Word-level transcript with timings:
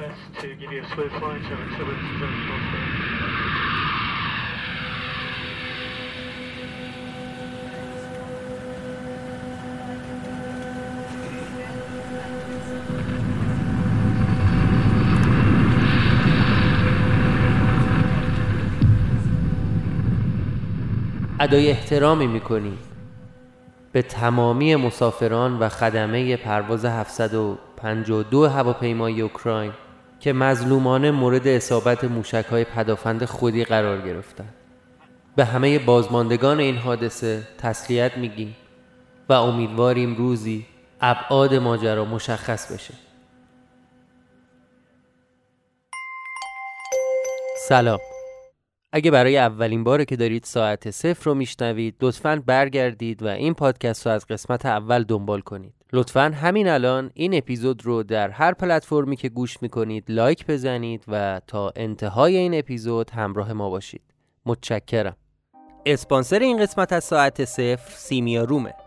best 0.00 0.40
to 0.40 0.48
give 0.60 0.72
you 0.72 0.82
a 0.82 0.88
smooth 0.94 1.12
flight 1.18 1.44
over 1.52 1.66
turbulence 1.76 2.08
very 2.20 2.38
close. 2.46 2.68
ادای 21.40 21.70
احترامی 21.70 22.26
می‌کنیم 22.26 22.78
به 23.92 24.02
تمامی 24.02 24.76
مسافران 24.76 25.58
و 25.58 25.68
خدمه 25.68 26.36
پرواز 26.36 26.84
752 26.84 28.48
هواپیمای 28.48 29.20
اوکراین 29.20 29.72
که 30.20 30.32
مظلومانه 30.32 31.10
مورد 31.10 31.48
اصابت 31.48 32.04
موشک 32.04 32.44
های 32.50 32.64
پدافند 32.64 33.24
خودی 33.24 33.64
قرار 33.64 34.00
گرفتند 34.00 34.54
به 35.36 35.44
همه 35.44 35.78
بازماندگان 35.78 36.60
این 36.60 36.76
حادثه 36.76 37.48
تسلیت 37.58 38.18
میگیم 38.18 38.56
و 39.28 39.32
امیدواریم 39.32 40.16
روزی 40.16 40.66
ابعاد 41.00 41.54
ماجرا 41.54 42.04
مشخص 42.04 42.72
بشه. 42.72 42.94
سلام. 47.68 47.98
اگه 48.92 49.10
برای 49.10 49.38
اولین 49.38 49.84
باره 49.84 50.04
که 50.04 50.16
دارید 50.16 50.44
ساعت 50.44 50.90
صفر 50.90 51.24
رو 51.24 51.34
میشنوید 51.34 51.96
لطفا 52.00 52.42
برگردید 52.46 53.22
و 53.22 53.26
این 53.26 53.54
پادکست 53.54 54.06
رو 54.06 54.12
از 54.12 54.26
قسمت 54.26 54.66
اول 54.66 55.04
دنبال 55.04 55.40
کنید. 55.40 55.79
لطفا 55.92 56.32
همین 56.34 56.68
الان 56.68 57.10
این 57.14 57.34
اپیزود 57.34 57.86
رو 57.86 58.02
در 58.02 58.30
هر 58.30 58.54
پلتفرمی 58.54 59.16
که 59.16 59.28
گوش 59.28 59.62
می‌کنید 59.62 60.04
لایک 60.08 60.46
بزنید 60.46 61.04
و 61.08 61.40
تا 61.46 61.72
انتهای 61.76 62.36
این 62.36 62.54
اپیزود 62.54 63.10
همراه 63.10 63.52
ما 63.52 63.70
باشید. 63.70 64.02
متشکرم. 64.46 65.16
اسپانسر 65.86 66.38
این 66.38 66.58
قسمت 66.62 66.92
از 66.92 67.04
ساعت 67.04 67.44
صفر 67.44 67.92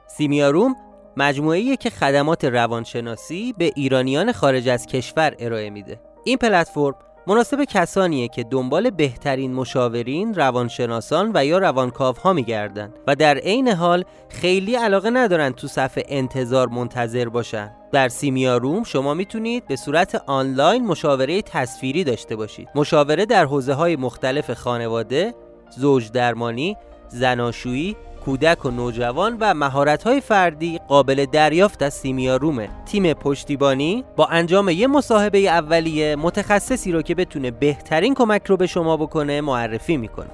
سیمیا 0.08 0.50
روم 0.50 0.76
مجموعه 1.18 1.76
که 1.76 1.90
خدمات 1.90 2.46
روانشناسی 2.46 3.54
به 3.58 3.72
ایرانیان 3.76 4.32
خارج 4.32 4.70
از 4.70 4.86
کشور 4.86 5.36
ارائه 5.40 5.70
میده. 5.70 6.02
این 6.24 6.38
پلتفرم 6.38 6.96
مناسب 7.28 7.64
کسانیه 7.64 8.28
که 8.28 8.44
دنبال 8.44 8.90
بهترین 8.90 9.54
مشاورین، 9.54 10.34
روانشناسان 10.34 11.32
و 11.34 11.46
یا 11.46 11.58
روانکاو 11.58 12.16
ها 12.16 12.34
میگردن 12.34 12.94
و 13.08 13.16
در 13.16 13.38
عین 13.38 13.68
حال 13.68 14.04
خیلی 14.30 14.76
علاقه 14.76 15.10
ندارن 15.10 15.52
تو 15.52 15.68
صفحه 15.68 16.04
انتظار 16.08 16.68
منتظر 16.68 17.30
باشن. 17.30 17.72
در 17.92 18.10
سیمیا 18.10 18.58
روم 18.58 18.84
شما 18.84 19.14
می‌تونید 19.14 19.68
به 19.68 19.76
صورت 19.76 20.16
آنلاین 20.28 20.86
مشاوره 20.86 21.42
تصویری 21.42 22.04
داشته 22.04 22.36
باشید. 22.36 22.70
مشاوره 22.76 23.26
در 23.26 23.46
حوزه 23.46 23.74
های 23.74 23.96
مختلف 23.96 24.52
خانواده، 24.52 25.34
زوج 25.78 26.12
درمانی، 26.12 26.78
زناشویی، 27.08 27.96
کودک 28.26 28.66
و 28.66 28.72
نوجوان 28.72 29.38
و 29.40 29.54
مهارت‌های 29.54 30.22
فردی 30.22 30.80
قابل 30.88 31.26
دریافت 31.26 31.84
از 31.84 31.94
سیمیا 31.94 32.38
رومه. 32.38 32.70
تیم 32.86 33.14
پشتیبانی 33.14 34.04
با 34.16 34.26
انجام 34.26 34.70
یه 34.70 34.88
مصاحبه 34.88 35.40
اولیه 35.40 36.16
متخصصی 36.16 36.92
رو 36.92 37.02
که 37.02 37.16
بتونه 37.16 37.52
بهترین 37.52 38.14
کمک 38.14 38.42
رو 38.46 38.58
به 38.58 38.68
شما 38.68 38.98
بکنه 38.98 39.42
معرفی 39.42 39.98
می‌کنه. 39.98 40.30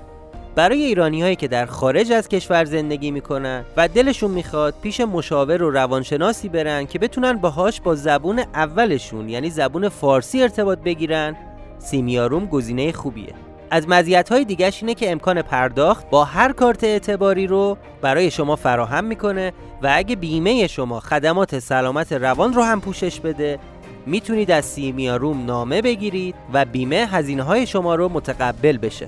برای 0.56 0.84
ایرانی 0.84 1.22
هایی 1.22 1.36
که 1.36 1.48
در 1.48 1.66
خارج 1.66 2.12
از 2.12 2.28
کشور 2.28 2.66
زندگی 2.66 3.12
می‌کنن 3.12 3.66
و 3.78 3.88
دلشون 3.88 4.32
می‌خواد 4.32 4.74
پیش 4.82 5.02
مشاور 5.02 5.64
و 5.64 5.72
روانشناسی 5.72 6.50
برن 6.50 6.86
که 6.86 7.00
بتونن 7.00 7.34
باهاش 7.34 7.82
با 7.82 7.96
زبون 7.96 8.40
اولشون 8.40 9.30
یعنی 9.30 9.50
زبون 9.50 9.90
فارسی 9.90 10.42
ارتباط 10.42 10.80
بگیرن 10.80 11.36
سیمیاروم 11.80 12.46
گزینه 12.46 12.92
خوبیه. 12.92 13.34
از 13.72 13.90
مزیت‌های 13.90 14.46
دیگهش 14.46 14.84
اینه 14.84 14.94
که 14.94 15.12
امکان 15.12 15.42
پرداخت 15.42 16.10
با 16.10 16.24
هر 16.24 16.52
کارت 16.52 16.84
اعتباری 16.84 17.48
رو 17.48 17.78
برای 18.02 18.32
شما 18.32 18.56
فراهم 18.56 19.04
می‌کنه 19.04 19.54
و 19.82 19.92
اگه 19.96 20.16
بیمه 20.16 20.68
شما 20.68 21.00
خدمات 21.00 21.60
سلامت 21.60 22.14
روان 22.14 22.54
رو 22.54 22.64
هم 22.64 22.82
پوشش 22.82 23.20
بده 23.20 23.60
می‌تونید 24.06 24.52
از 24.52 24.66
سیمیاروم 24.66 25.46
نامه 25.46 25.82
بگیرید 25.82 26.36
و 26.54 26.66
بیمه 26.66 27.08
هزینه 27.12 27.44
های 27.44 27.68
شما 27.68 27.96
رو 27.96 28.10
متقبل 28.10 28.78
بشه. 28.78 29.08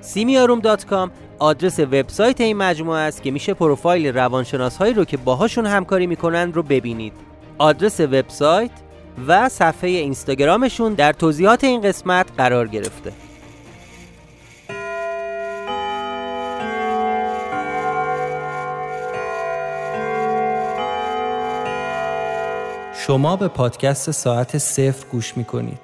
سیمیاروم.com 0.00 1.10
آدرس 1.38 1.80
وبسایت 1.80 2.40
این 2.40 2.56
مجموعه 2.56 3.00
است 3.00 3.22
که 3.22 3.30
میشه 3.30 3.54
پروفایل 3.54 4.06
روانشناس 4.06 4.76
هایی 4.76 4.94
رو 4.94 5.04
که 5.04 5.16
باهاشون 5.16 5.66
همکاری 5.66 6.06
می‌کنن 6.06 6.52
رو 6.52 6.62
ببینید. 6.62 7.12
آدرس 7.58 8.00
وبسایت 8.00 8.70
و 9.28 9.48
صفحه 9.48 9.90
اینستاگرامشون 9.90 10.94
در 10.94 11.12
توضیحات 11.12 11.64
این 11.64 11.80
قسمت 11.80 12.26
قرار 12.36 12.68
گرفته. 12.68 13.12
شما 23.06 23.36
به 23.36 23.48
پادکست 23.48 24.10
ساعت 24.10 24.58
صفر 24.58 25.06
گوش 25.12 25.36
می 25.36 25.44
کنید. 25.44 25.78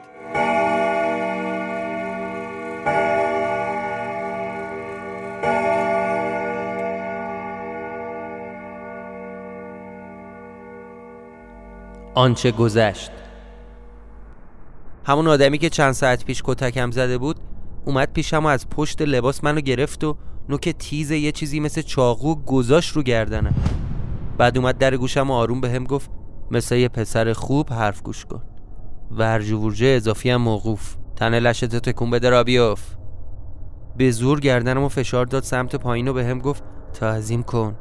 آنچه 12.14 12.50
گذشت 12.50 13.10
همون 15.04 15.28
آدمی 15.28 15.58
که 15.58 15.70
چند 15.70 15.92
ساعت 15.92 16.24
پیش 16.24 16.42
کتکم 16.44 16.90
زده 16.90 17.18
بود 17.18 17.36
اومد 17.84 18.12
پیشم 18.12 18.44
و 18.44 18.48
از 18.48 18.68
پشت 18.68 19.02
لباس 19.02 19.44
منو 19.44 19.60
گرفت 19.60 20.04
و 20.04 20.16
نوک 20.48 20.68
تیز 20.68 21.10
یه 21.10 21.32
چیزی 21.32 21.60
مثل 21.60 21.82
چاقو 21.82 22.34
گذاشت 22.34 22.96
رو 22.96 23.02
گردنم 23.02 23.54
بعد 24.38 24.58
اومد 24.58 24.78
در 24.78 24.96
گوشم 24.96 25.30
و 25.30 25.34
آروم 25.34 25.60
به 25.60 25.70
هم 25.70 25.84
گفت 25.84 26.17
مثل 26.50 26.76
یه 26.76 26.88
پسر 26.88 27.32
خوب 27.32 27.72
حرف 27.72 28.02
گوش 28.02 28.24
کن. 28.24 28.42
ورج 29.10 29.50
و 29.50 29.58
ورجه 29.58 29.86
اضافی 29.86 30.30
هم 30.30 30.42
موقوف. 30.42 30.96
تنه 31.16 31.40
لشتو 31.40 31.78
تکون 31.78 32.10
بده 32.10 32.30
را 32.30 32.44
بیاف 32.44 32.94
به 33.96 34.10
زور 34.10 34.40
گردنم 34.40 34.82
و 34.82 34.88
فشار 34.88 35.26
داد 35.26 35.42
سمت 35.42 35.76
پایین 35.76 36.08
و 36.08 36.12
به 36.12 36.24
هم 36.24 36.38
گفت 36.38 36.62
تعظیم 36.92 37.42
کن. 37.42 37.76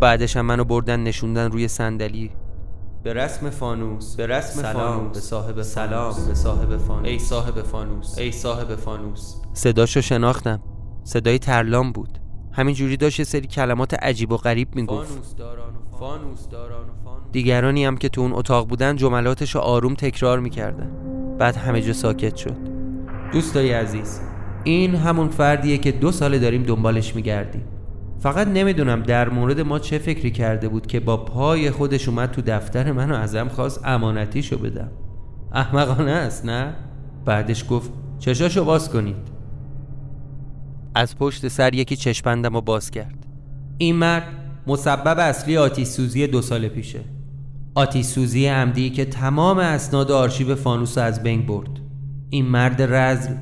بعدش 0.00 0.36
هم 0.36 0.46
منو 0.46 0.64
بردن 0.64 1.00
نشوندن 1.00 1.50
روی 1.50 1.68
صندلی. 1.68 2.30
به 3.02 3.12
رسم 3.12 3.50
فانوس 3.50 4.16
به 4.16 4.26
رسم 4.26 4.62
سلام. 4.62 4.98
فانوس. 4.98 5.14
به 5.14 5.20
صاحب 5.20 5.62
سلام. 5.62 6.12
فانوس 6.12 6.28
به 6.28 6.34
صاحب 6.34 6.76
فانوس. 6.76 7.08
ای 7.08 7.18
صاحب 7.18 7.62
فانوس. 7.62 8.18
ای 8.18 8.32
صاحب 8.32 8.74
فانوس. 8.74 9.34
صداشو 9.52 10.00
شناختم. 10.00 10.62
صدای 11.04 11.38
ترلام 11.38 11.92
بود. 11.92 12.18
همینجوری 12.56 12.96
داشت 12.96 13.22
سری 13.22 13.46
کلمات 13.46 13.94
عجیب 13.94 14.32
و 14.32 14.36
غریب 14.36 14.68
می‌گفت. 14.74 15.38
و 16.00 16.04
و 16.04 16.08
دیگرانی 17.32 17.84
هم 17.84 17.96
که 17.96 18.08
تو 18.08 18.20
اون 18.20 18.32
اتاق 18.32 18.68
بودن 18.68 18.96
جملاتش 18.96 19.54
رو 19.54 19.60
آروم 19.60 19.94
تکرار 19.94 20.40
می‌کردن 20.40 20.90
بعد 21.38 21.56
همه 21.56 21.80
جا 21.82 21.92
ساکت 21.92 22.36
شد. 22.36 22.56
دوستای 23.32 23.72
عزیز 23.72 24.20
این 24.64 24.94
همون 24.94 25.28
فردیه 25.28 25.78
که 25.78 25.92
دو 25.92 26.12
ساله 26.12 26.38
داریم 26.38 26.62
دنبالش 26.62 27.14
میگردیم. 27.14 27.64
فقط 28.18 28.48
نمی‌دونم 28.48 29.02
در 29.02 29.28
مورد 29.28 29.60
ما 29.60 29.78
چه 29.78 29.98
فکری 29.98 30.30
کرده 30.30 30.68
بود 30.68 30.86
که 30.86 31.00
با 31.00 31.16
پای 31.16 31.70
خودش 31.70 32.08
اومد 32.08 32.30
تو 32.30 32.42
دفتر 32.46 32.92
منو 32.92 33.14
ازم 33.14 33.48
خواست 33.48 33.80
امانتیشو 33.84 34.58
بدم. 34.58 34.90
احمقانه 35.52 36.10
است 36.10 36.44
نه؟ 36.44 36.74
بعدش 37.24 37.64
گفت 37.70 37.90
چشاشو 38.18 38.64
باز 38.64 38.90
کنید. 38.90 39.35
از 40.96 41.16
پشت 41.16 41.48
سر 41.48 41.74
یکی 41.74 41.96
چشپندم 41.96 42.54
رو 42.54 42.60
باز 42.60 42.90
کرد. 42.90 43.26
این 43.78 43.96
مرد 43.96 44.28
مسبب 44.66 45.18
اصلی 45.18 45.56
آتیش 45.56 45.88
سوزی 45.88 46.26
دو 46.26 46.42
سال 46.42 46.68
پیشه. 46.68 47.00
آتیش 47.74 48.06
سوزی 48.06 48.46
عمدی 48.46 48.90
که 48.90 49.04
تمام 49.04 49.58
اسناد 49.58 50.10
آرشیو 50.10 50.54
فانوس 50.54 50.98
از 50.98 51.22
بین 51.22 51.46
برد. 51.46 51.80
این 52.30 52.46
مرد 52.46 52.82
رزل 52.82 53.34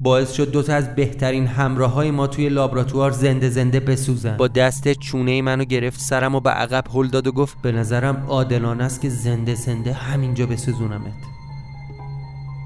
باعث 0.00 0.32
شد 0.32 0.50
دوتا 0.50 0.74
از 0.74 0.94
بهترین 0.94 1.46
همراه 1.46 1.92
های 1.92 2.10
ما 2.10 2.26
توی 2.26 2.48
لابراتوار 2.48 3.10
زنده 3.10 3.48
زنده 3.48 3.80
بسوزن. 3.80 4.36
با 4.36 4.48
دست 4.48 4.92
چونه 4.92 5.42
منو 5.42 5.64
گرفت 5.64 6.00
سرم 6.00 6.34
و 6.34 6.40
به 6.40 6.50
عقب 6.50 6.84
هل 6.94 7.08
داد 7.08 7.26
و 7.26 7.32
گفت 7.32 7.62
به 7.62 7.72
نظرم 7.72 8.24
عادلانه 8.28 8.84
است 8.84 9.00
که 9.00 9.08
زنده 9.08 9.54
زنده 9.54 9.92
همینجا 9.92 10.46
بسوزونمت. 10.46 11.12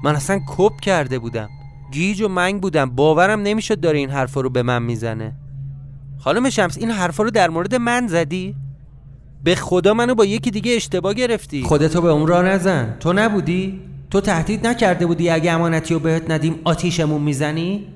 من 0.03 0.15
اصلا 0.15 0.39
کپ 0.47 0.79
کرده 0.81 1.19
بودم. 1.19 1.49
گیج 1.91 2.21
و 2.21 2.27
منگ 2.27 2.61
بودم 2.61 2.89
باورم 2.89 3.41
نمی‌شد 3.41 3.79
داره 3.79 3.97
این 3.97 4.09
حرفا 4.09 4.41
رو 4.41 4.49
به 4.49 4.63
من 4.63 4.83
می‌زنه 4.83 5.33
خانم 6.19 6.49
شمس 6.49 6.77
این 6.77 6.91
حرفا 6.91 7.23
رو 7.23 7.31
در 7.31 7.49
مورد 7.49 7.75
من 7.75 8.07
زدی؟ 8.07 8.55
به 9.43 9.55
خدا 9.55 9.93
منو 9.93 10.15
با 10.15 10.25
یکی 10.25 10.51
دیگه 10.51 10.75
اشتباه 10.75 11.13
گرفتی 11.13 11.63
خودتو 11.63 12.01
به 12.01 12.09
اون 12.09 12.27
راه 12.27 12.45
نزن 12.45 12.97
تو 12.99 13.13
نبودی؟ 13.13 13.81
تو 14.11 14.21
تهدید 14.21 14.67
نکرده 14.67 15.05
بودی 15.05 15.29
اگه 15.29 15.51
امانتی 15.51 15.93
رو 15.93 15.99
بهت 15.99 16.31
ندیم 16.31 16.59
آتیشمون 16.63 17.21
می‌زنی؟ 17.21 17.87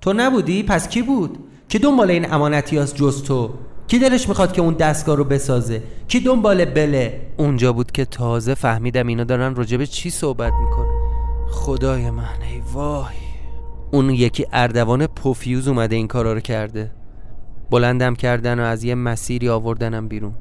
تو 0.00 0.12
نبودی؟ 0.12 0.62
پس 0.62 0.88
کی 0.88 1.02
بود؟ 1.02 1.38
کی 1.68 1.78
دنبال 1.78 2.10
این 2.10 2.32
امانتی 2.32 2.78
هست 2.78 2.96
جز 2.96 3.22
تو؟ 3.22 3.54
کی 3.88 3.98
دلش 3.98 4.28
می‌خواد 4.28 4.52
که 4.52 4.62
اون 4.62 4.74
دستگاه 4.74 5.16
رو 5.16 5.24
بسازه 5.24 5.82
کی 6.08 6.20
دنبال 6.20 6.64
بله 6.64 7.20
اونجا 7.36 7.72
بود 7.72 7.92
که 7.92 8.04
تازه 8.04 8.54
فهمیدم 8.54 9.06
اینا 9.06 9.24
دارن 9.24 9.54
راجب 9.54 9.84
چی 9.84 10.10
صحبت 10.10 10.52
می‌کنه 10.52 10.85
خدای 11.50 12.10
من 12.10 12.42
ای 12.50 12.62
وای. 12.72 13.14
اون 13.90 14.10
یکی 14.10 14.46
اردوان 14.52 15.06
پوفیوز 15.06 15.68
اومده 15.68 15.96
این 15.96 16.08
کارا 16.08 16.32
رو 16.32 16.40
کرده. 16.40 16.90
بلندم 17.70 18.14
کردن 18.14 18.60
و 18.60 18.62
از 18.62 18.84
یه 18.84 18.94
مسیری 18.94 19.48
آوردنم 19.48 20.08
بیرون. 20.08 20.34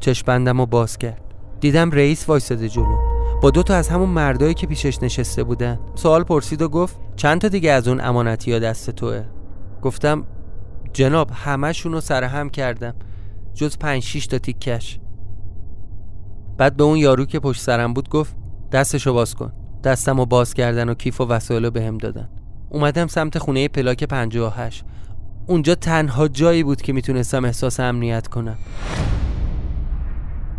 چشپندم 0.00 0.58
رو 0.58 0.66
باز 0.66 0.98
کرد. 0.98 1.22
دیدم 1.60 1.90
رئیس 1.90 2.28
وایساده 2.28 2.68
جلو. 2.68 2.96
با 3.42 3.50
دو 3.50 3.62
تا 3.62 3.74
از 3.74 3.88
همون 3.88 4.08
مردایی 4.08 4.54
که 4.54 4.66
پیشش 4.66 5.02
نشسته 5.02 5.44
بودن. 5.44 5.78
سوال 5.94 6.24
پرسید 6.24 6.62
و 6.62 6.68
گفت 6.68 6.96
چند 7.16 7.40
تا 7.40 7.48
دیگه 7.48 7.72
از 7.72 7.88
اون 7.88 8.00
امانتی 8.00 8.52
ها 8.52 8.58
دست 8.58 8.90
توه؟ 8.90 9.24
گفتم 9.82 10.24
جناب 10.92 11.30
همشون 11.34 11.92
رو 11.92 12.00
سرهم 12.00 12.50
کردم. 12.50 12.94
جز 13.54 13.78
پنج 13.78 14.02
شیش 14.02 14.26
تا 14.26 14.38
تیکش. 14.38 15.00
بعد 16.58 16.76
به 16.76 16.84
اون 16.84 16.96
یارو 16.96 17.24
که 17.24 17.40
پشت 17.40 17.62
سرم 17.62 17.94
بود 17.94 18.08
گفت 18.08 18.36
دستشو 18.72 19.12
باز 19.12 19.34
کن. 19.34 19.52
دستم 19.88 20.18
رو 20.18 20.26
باز 20.26 20.54
کردن 20.54 20.88
و 20.88 20.94
کیف 20.94 21.20
و 21.20 21.26
وسایل 21.26 21.64
رو 21.64 21.70
بهم 21.70 21.98
دادن. 21.98 22.28
اومدم 22.70 23.06
سمت 23.06 23.38
خونه 23.38 23.68
پلاک 23.68 24.04
58 24.04 24.84
اونجا 25.46 25.74
تنها 25.74 26.28
جایی 26.28 26.62
بود 26.62 26.82
که 26.82 26.92
می‌تونستم 26.92 27.44
احساس 27.44 27.80
امنیت 27.80 28.26
کنم. 28.26 28.58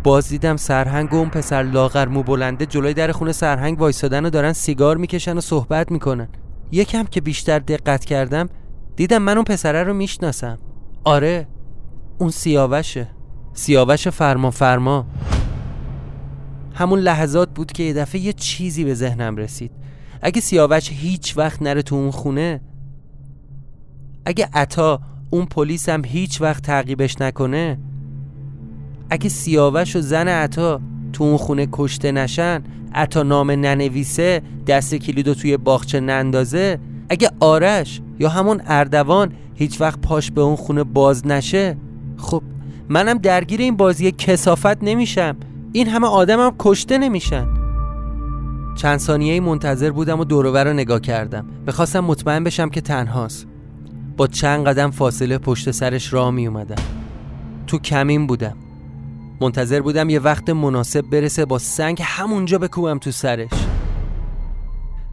باز 0.04 0.28
دیدم 0.28 0.56
سرهنگ 0.56 1.12
و 1.12 1.16
اون 1.16 1.28
پسر 1.28 1.62
لاغر 1.62 2.08
مو 2.08 2.22
بلنده 2.22 2.66
جلوی 2.66 2.94
در 2.94 3.12
خونه 3.12 3.32
سرهنگ 3.32 3.80
وایسادن 3.80 4.26
و 4.26 4.30
دارن 4.30 4.52
سیگار 4.52 4.96
می‌کشن 4.96 5.38
و 5.38 5.40
صحبت 5.40 5.92
می‌کنن. 5.92 6.28
یکم 6.72 7.04
که 7.04 7.20
بیشتر 7.20 7.58
دقت 7.58 8.04
کردم 8.04 8.48
دیدم 8.96 9.22
من 9.22 9.34
اون 9.34 9.44
پسره 9.44 9.82
رو 9.82 9.94
می‌شناسم. 9.94 10.58
آره 11.04 11.46
اون 12.18 12.30
سیاوشه. 12.30 13.08
سیاوش 13.52 14.08
فرما 14.08 14.50
فرما 14.50 15.06
همون 16.74 16.98
لحظات 16.98 17.48
بود 17.54 17.72
که 17.72 17.82
یه 17.82 17.92
دفعه 17.92 18.20
یه 18.20 18.32
چیزی 18.32 18.84
به 18.84 18.94
ذهنم 18.94 19.36
رسید. 19.36 19.70
اگه 20.22 20.40
سیاوش 20.40 20.90
هیچ 20.92 21.38
وقت 21.38 21.62
نره 21.62 21.82
تو 21.82 21.94
اون 21.96 22.10
خونه 22.10 22.60
اگه 24.24 24.48
عطا 24.52 25.00
اون 25.30 25.46
پلیس 25.46 25.88
هم 25.88 26.04
هیچ 26.04 26.40
وقت 26.40 26.62
تعقیبش 26.62 27.20
نکنه 27.20 27.78
اگه 29.10 29.28
سیاوش 29.28 29.96
و 29.96 30.00
زن 30.00 30.28
عطا 30.28 30.80
تو 31.12 31.24
اون 31.24 31.36
خونه 31.36 31.68
کشته 31.72 32.12
نشن 32.12 32.62
عطا 32.94 33.22
نام 33.22 33.50
ننویسه 33.50 34.42
دست 34.66 34.94
کلیدو 34.94 35.34
توی 35.34 35.56
باغچه 35.56 36.00
نندازه 36.00 36.78
اگه 37.08 37.30
آرش 37.40 38.00
یا 38.18 38.28
همون 38.28 38.62
اردوان 38.66 39.32
هیچ 39.54 39.80
وقت 39.80 40.00
پاش 40.00 40.30
به 40.30 40.40
اون 40.40 40.56
خونه 40.56 40.84
باز 40.84 41.26
نشه 41.26 41.76
خب 42.16 42.42
منم 42.88 43.18
درگیر 43.18 43.60
این 43.60 43.76
بازی 43.76 44.12
کسافت 44.12 44.82
نمیشم. 44.82 45.36
این 45.72 45.88
همه 45.88 46.06
آدمم 46.06 46.54
کشته 46.58 46.98
نمیشن. 46.98 47.48
چند 48.76 48.98
ثانیه 48.98 49.40
منتظر 49.40 49.90
بودم 49.90 50.20
و 50.20 50.24
دورور 50.24 50.64
رو 50.64 50.72
نگاه 50.72 51.00
کردم. 51.00 51.46
بخواستم 51.66 52.00
مطمئن 52.00 52.44
بشم 52.44 52.68
که 52.68 52.80
تنهاست. 52.80 53.46
با 54.16 54.26
چند 54.26 54.66
قدم 54.66 54.90
فاصله 54.90 55.38
پشت 55.38 55.70
سرش 55.70 56.12
راه 56.12 56.30
می 56.30 56.46
اومدم 56.46 56.82
تو 57.66 57.78
کمین 57.78 58.26
بودم. 58.26 58.56
منتظر 59.40 59.80
بودم 59.80 60.10
یه 60.10 60.20
وقت 60.20 60.50
مناسب 60.50 61.00
برسه 61.00 61.44
با 61.44 61.58
سنگ 61.58 62.02
همونجا 62.04 62.58
بکوبم 62.58 62.98
تو 62.98 63.10
سرش. 63.10 63.50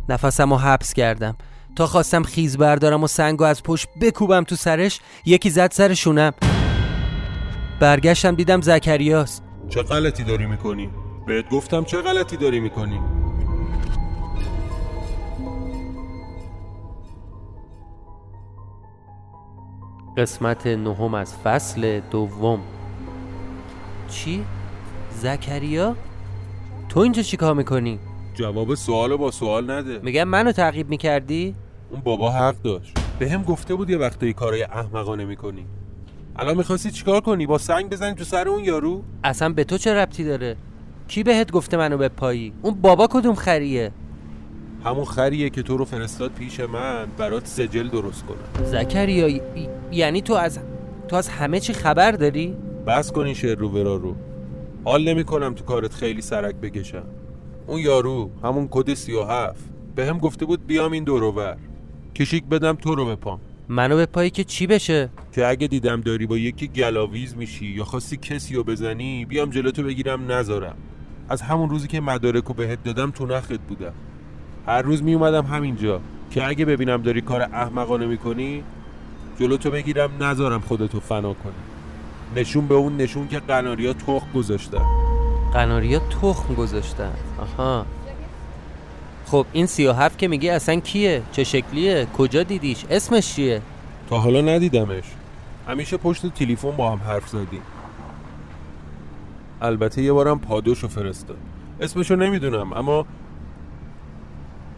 نفسم 0.09 0.53
رو 0.53 0.59
حبس 0.59 0.93
کردم. 0.93 1.35
تا 1.75 1.87
خواستم 1.87 2.23
خیز 2.23 2.57
بردارم 2.57 3.03
و 3.03 3.07
سنگ 3.07 3.41
از 3.41 3.63
پشت 3.63 3.87
بکوبم 4.01 4.43
تو 4.43 4.55
سرش 4.55 4.99
یکی 5.25 5.49
زد 5.49 5.71
سر 5.71 5.93
شونم. 5.93 6.33
برگشتم 7.79 8.35
دیدم 8.35 8.61
زکریاست. 8.61 9.46
چه 9.69 9.81
غلطی 9.83 10.23
داری 10.23 10.45
می‌کنی؟ 10.45 10.89
بهت 11.27 11.49
گفتم 11.49 11.83
چه 11.83 12.01
غلطی 12.01 12.37
داری 12.37 12.59
می‌کنی؟ 12.59 12.99
قسمت 20.17 20.67
نهم 20.67 21.13
از 21.13 21.35
فصل 21.35 21.99
دوم 22.11 22.59
چی؟ 24.09 24.45
زکریا؟ 25.11 25.95
تو 26.89 26.99
اینجا 26.99 27.21
چیکار 27.21 27.53
می‌کنی؟ 27.53 27.99
جواب 28.33 28.75
سوال 28.75 29.15
با 29.15 29.31
سوال 29.31 29.71
نده 29.71 29.99
میگم 29.99 30.23
منو 30.23 30.51
تعقیب 30.51 30.89
می‌کردی؟ 30.89 31.55
اون 31.91 32.01
بابا 32.01 32.31
حق 32.31 32.61
داشت 32.61 32.97
به 33.19 33.29
هم 33.29 33.43
گفته 33.43 33.75
بود 33.75 33.89
یه 33.89 33.97
وقتایی 33.97 34.33
کارای 34.33 34.63
احمقانه 34.63 35.25
می‌کنی 35.25 35.65
الان 36.39 36.57
می‌خواستی 36.57 36.91
چیکار 36.91 37.21
کنی 37.21 37.45
با 37.45 37.57
سنگ 37.57 37.89
بزنی 37.89 38.15
تو 38.15 38.23
سر 38.23 38.47
اون 38.49 38.63
یارو 38.63 39.03
اصلا 39.23 39.49
به 39.49 39.63
تو 39.63 39.77
چه 39.77 39.93
ربطی 39.93 40.23
داره؟ 40.23 40.55
کی 41.07 41.23
بهت 41.23 41.51
گفته 41.51 41.77
منو 41.77 41.97
به 41.97 42.09
پایی؟ 42.09 42.53
اون 42.61 42.73
بابا 42.81 43.07
کدوم 43.07 43.35
خریه؟ 43.35 43.91
همون 44.85 45.05
خریه 45.05 45.49
که 45.49 45.61
تو 45.63 45.77
رو 45.77 45.85
فرستاد 45.85 46.31
پیش 46.31 46.59
من 46.59 47.07
برات 47.17 47.47
سجل 47.47 47.87
درست 47.87 48.25
کنم 48.25 48.65
زکریا 48.65 49.39
یعنی 49.91 50.21
تو 50.21 50.33
از 50.33 50.59
تو 51.07 51.15
از 51.15 51.29
همه 51.29 51.59
چی 51.59 51.73
خبر 51.73 52.11
داری؟ 52.11 52.55
بس 52.87 53.11
کن 53.11 53.25
این 53.25 53.33
شعر 53.33 53.57
رو 53.57 53.69
ورا 53.69 53.95
رو 53.95 54.15
حال 54.85 55.03
نمی 55.09 55.23
کنم 55.23 55.53
تو 55.53 55.63
کارت 55.63 55.93
خیلی 55.93 56.21
سرک 56.21 56.55
بکشم 56.55 57.03
اون 57.67 57.79
یارو 57.79 58.31
همون 58.43 58.67
کد 58.71 58.93
سی 58.93 59.13
و 59.13 59.23
هفت 59.23 59.63
به 59.95 60.05
هم 60.05 60.17
گفته 60.17 60.45
بود 60.45 60.67
بیام 60.67 60.91
این 60.91 61.03
دوروور 61.03 61.57
کشیک 62.15 62.45
بدم 62.45 62.75
تو 62.75 62.95
رو 62.95 63.05
بپام 63.05 63.39
منو 63.69 63.95
به 63.95 64.05
پایی 64.05 64.29
که 64.29 64.43
چی 64.43 64.67
بشه؟ 64.67 65.09
که 65.37 65.47
اگه 65.47 65.67
دیدم 65.67 66.01
داری 66.01 66.25
با 66.25 66.37
یکی 66.37 66.67
گلاویز 66.67 67.35
میشی 67.35 67.65
یا 67.65 67.83
خواستی 67.83 68.17
کسی 68.17 68.55
رو 68.55 68.63
بزنی 68.63 69.25
بیام 69.25 69.49
جلوتو 69.49 69.83
بگیرم 69.83 70.31
نذارم 70.31 70.75
از 71.29 71.41
همون 71.41 71.69
روزی 71.69 71.87
که 71.87 72.01
مدارکو 72.01 72.53
بهت 72.53 72.83
دادم 72.83 73.11
تو 73.11 73.25
نخت 73.25 73.59
بودم 73.59 73.93
هر 74.67 74.81
روز 74.81 75.03
می 75.03 75.13
اومدم 75.13 75.45
همینجا 75.45 76.01
که 76.31 76.47
اگه 76.47 76.65
ببینم 76.65 77.01
داری 77.01 77.21
کار 77.21 77.41
احمقانه 77.41 78.05
می‌کنی 78.05 78.63
جلوتو 79.39 79.71
بگیرم 79.71 80.23
نذارم 80.23 80.59
خودتو 80.59 80.99
فنا 80.99 81.33
کنی 81.33 81.53
نشون 82.35 82.67
به 82.67 82.75
اون 82.75 82.97
نشون 82.97 83.27
که 83.27 83.39
قناریا 83.39 83.93
تخم 83.93 84.27
گذاشتن 84.35 84.85
قناریا 85.53 85.99
تخم 85.99 86.53
گذاشتن 86.53 87.13
آها 87.39 87.85
خب 89.25 89.45
این 89.53 89.65
سی 89.65 89.87
و 89.87 89.93
هفت 89.93 90.17
که 90.17 90.27
میگه 90.27 90.53
اصلا 90.53 90.75
کیه؟ 90.75 91.21
چه 91.31 91.43
شکلیه؟ 91.43 92.07
کجا 92.17 92.43
دیدیش؟ 92.43 92.85
اسمش 92.89 93.35
چیه؟ 93.35 93.61
تا 94.09 94.19
حالا 94.19 94.41
ندیدمش 94.41 95.03
همیشه 95.67 95.97
پشت 95.97 96.33
تلفن 96.33 96.71
با 96.71 96.91
هم 96.91 96.97
حرف 96.97 97.27
زدیم. 97.29 97.61
البته 99.61 100.01
یه 100.01 100.13
بارم 100.13 100.39
پادوشو 100.39 100.87
فرستاد. 100.87 101.37
اسمشو 101.81 102.15
نمی‌دونم 102.15 102.73
اما 102.73 103.05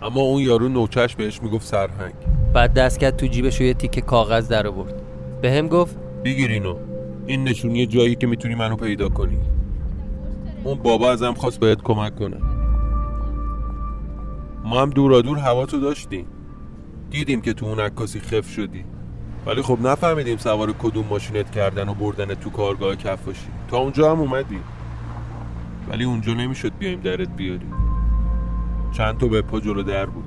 اما 0.01 0.21
اون 0.21 0.41
یارو 0.41 0.69
نوچش 0.69 1.15
بهش 1.15 1.41
می‌گفت 1.41 1.67
سرهنگ. 1.67 2.13
بعد 2.53 2.73
دست 2.73 2.99
کرد 2.99 3.17
تو 3.17 3.27
جیبش 3.27 3.61
و 3.61 3.63
یه 3.63 3.73
تیکه 3.73 4.01
کاغذ 4.01 4.47
در 4.47 4.67
آورد. 4.67 5.01
به 5.41 5.51
هم 5.51 5.67
گفت 5.67 5.97
بگیر 6.23 6.51
اینو. 6.51 6.75
این 7.27 7.43
نشونی 7.43 7.85
جایی 7.85 8.15
که 8.15 8.27
می‌تونی 8.27 8.55
منو 8.55 8.75
پیدا 8.75 9.09
کنی. 9.09 9.37
اون 10.63 10.77
بابا 10.77 11.11
ازم 11.11 11.33
خواست 11.33 11.59
بهت 11.59 11.81
کمک 11.81 12.15
کنه. 12.15 12.37
ما 14.63 14.81
هم 14.81 14.89
دورا 14.89 15.21
دور 15.21 15.37
هوا 15.37 15.65
تو 15.65 15.79
داشتیم. 15.79 16.25
دیدیم 17.09 17.41
که 17.41 17.53
تو 17.53 17.65
اون 17.65 17.79
عکاسی 17.79 18.19
خف 18.19 18.49
شدی. 18.49 18.85
ولی 19.46 19.62
خب 19.62 19.77
نفهمیدیم 19.81 20.38
سوار 20.38 20.74
کدوم 20.79 21.05
ماشینت 21.10 21.51
کردن 21.51 21.89
و 21.89 21.93
بردن 21.93 22.34
تو 22.34 22.50
کارگاه 22.50 22.96
کفاشی. 22.96 23.48
تا 23.67 23.77
اونجا 23.77 24.12
هم 24.12 24.19
اومدی. 24.19 24.60
ولی 25.89 26.03
اونجا 26.03 26.34
نمی‌شد 26.34 26.72
بیایم 26.79 27.00
درت 27.00 27.29
بیاریم. 27.29 27.74
چند 28.91 29.17
تا 29.17 29.27
به 29.27 29.41
پا 29.41 29.60
جلو 29.60 29.84
در 29.84 30.05
بود. 30.05 30.25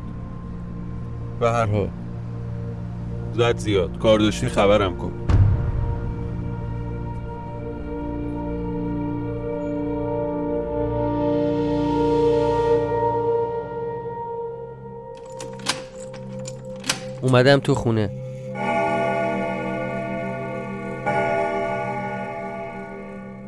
به 1.41 1.51
هر 1.51 1.67
حال. 1.67 1.89
زد 3.33 3.57
زیاد. 3.57 3.99
کار 3.99 4.19
داشتی 4.19 4.49
خبرم 4.49 4.97
کن. 4.97 5.13
اومدم 17.23 17.59
تو 17.59 17.75
خونه. 17.75 18.22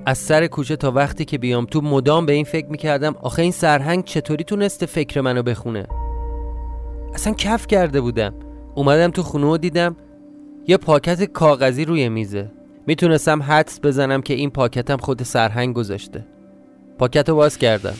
از 0.06 0.18
سر 0.18 0.46
کوچه 0.46 0.76
تا 0.76 0.90
وقتی 0.90 1.24
که 1.24 1.38
بیام 1.38 1.64
تو 1.64 1.80
مدام 1.80 2.26
به 2.26 2.32
این 2.32 2.44
فکر 2.44 2.66
می‌کردم 2.66 3.14
آخه 3.22 3.42
این 3.42 3.52
سرهنگ 3.52 4.04
چطوری 4.04 4.44
تونسته 4.44 4.86
فکر 4.86 5.20
منو 5.20 5.42
بخونه؟ 5.42 5.86
اصلا 7.14 7.32
کف 7.32 7.66
کرده 7.66 8.00
بودم. 8.00 8.34
اومدم 8.74 9.10
تو 9.10 9.22
خونه 9.22 9.46
و 9.46 9.56
دیدم 9.56 9.96
یه 10.66 10.76
پاکت 10.76 11.24
کاغذی 11.24 11.84
روی 11.84 12.08
میزه. 12.08 12.50
می‌تونستم 12.86 13.42
حدس 13.42 13.80
بزنم 13.82 14.22
که 14.22 14.34
این 14.34 14.50
پاکتم 14.50 14.96
خود 14.96 15.22
سرهنگ 15.22 15.74
گذاشته. 15.74 16.26
پاکت 16.98 17.28
رو 17.28 17.36
باز 17.36 17.58
کردم. 17.58 17.94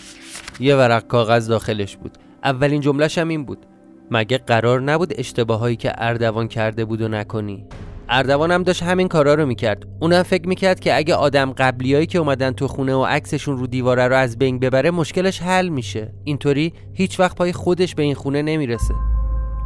یه 0.60 0.76
ورق 0.76 1.06
کاغذ 1.06 1.48
داخلش 1.48 1.96
بود. 1.96 2.18
اولین 2.44 2.80
جملهشم 2.80 3.28
این 3.28 3.44
بود. 3.44 3.66
مگه 4.10 4.38
قرار 4.38 4.80
نبود 4.80 5.14
اشتباهایی 5.18 5.76
که 5.76 5.92
اردوان 5.98 6.48
کرده 6.48 6.84
بود 6.84 7.02
و 7.02 7.08
نکنی؟ 7.08 7.66
اردوان 8.08 8.50
هم 8.50 8.62
داشت 8.62 8.82
همین 8.82 9.08
کارا 9.08 9.34
رو 9.34 9.46
می‌کرد. 9.46 9.86
اونم 10.00 10.22
فکر 10.22 10.48
می‌کرد 10.48 10.80
که 10.80 10.96
اگه 10.96 11.14
آدم 11.14 11.52
قبلیایی 11.52 12.06
که 12.06 12.18
اومدن 12.18 12.50
تو 12.50 12.68
خونه 12.68 12.94
و 12.94 13.04
عکسشون 13.04 13.58
رو 13.58 13.66
دیواره 13.66 14.08
رو 14.08 14.16
از 14.16 14.38
بین 14.38 14.58
ببره 14.58 14.90
مشکلش 14.90 15.42
حل 15.42 15.68
میشه. 15.68 16.14
اینطوری 16.24 16.72
هیچ 16.92 17.20
وقت 17.20 17.36
پای 17.36 17.52
خودش 17.52 17.94
به 17.94 18.02
این 18.02 18.14
خونه 18.14 18.42
نمی‌رسه. 18.42 18.94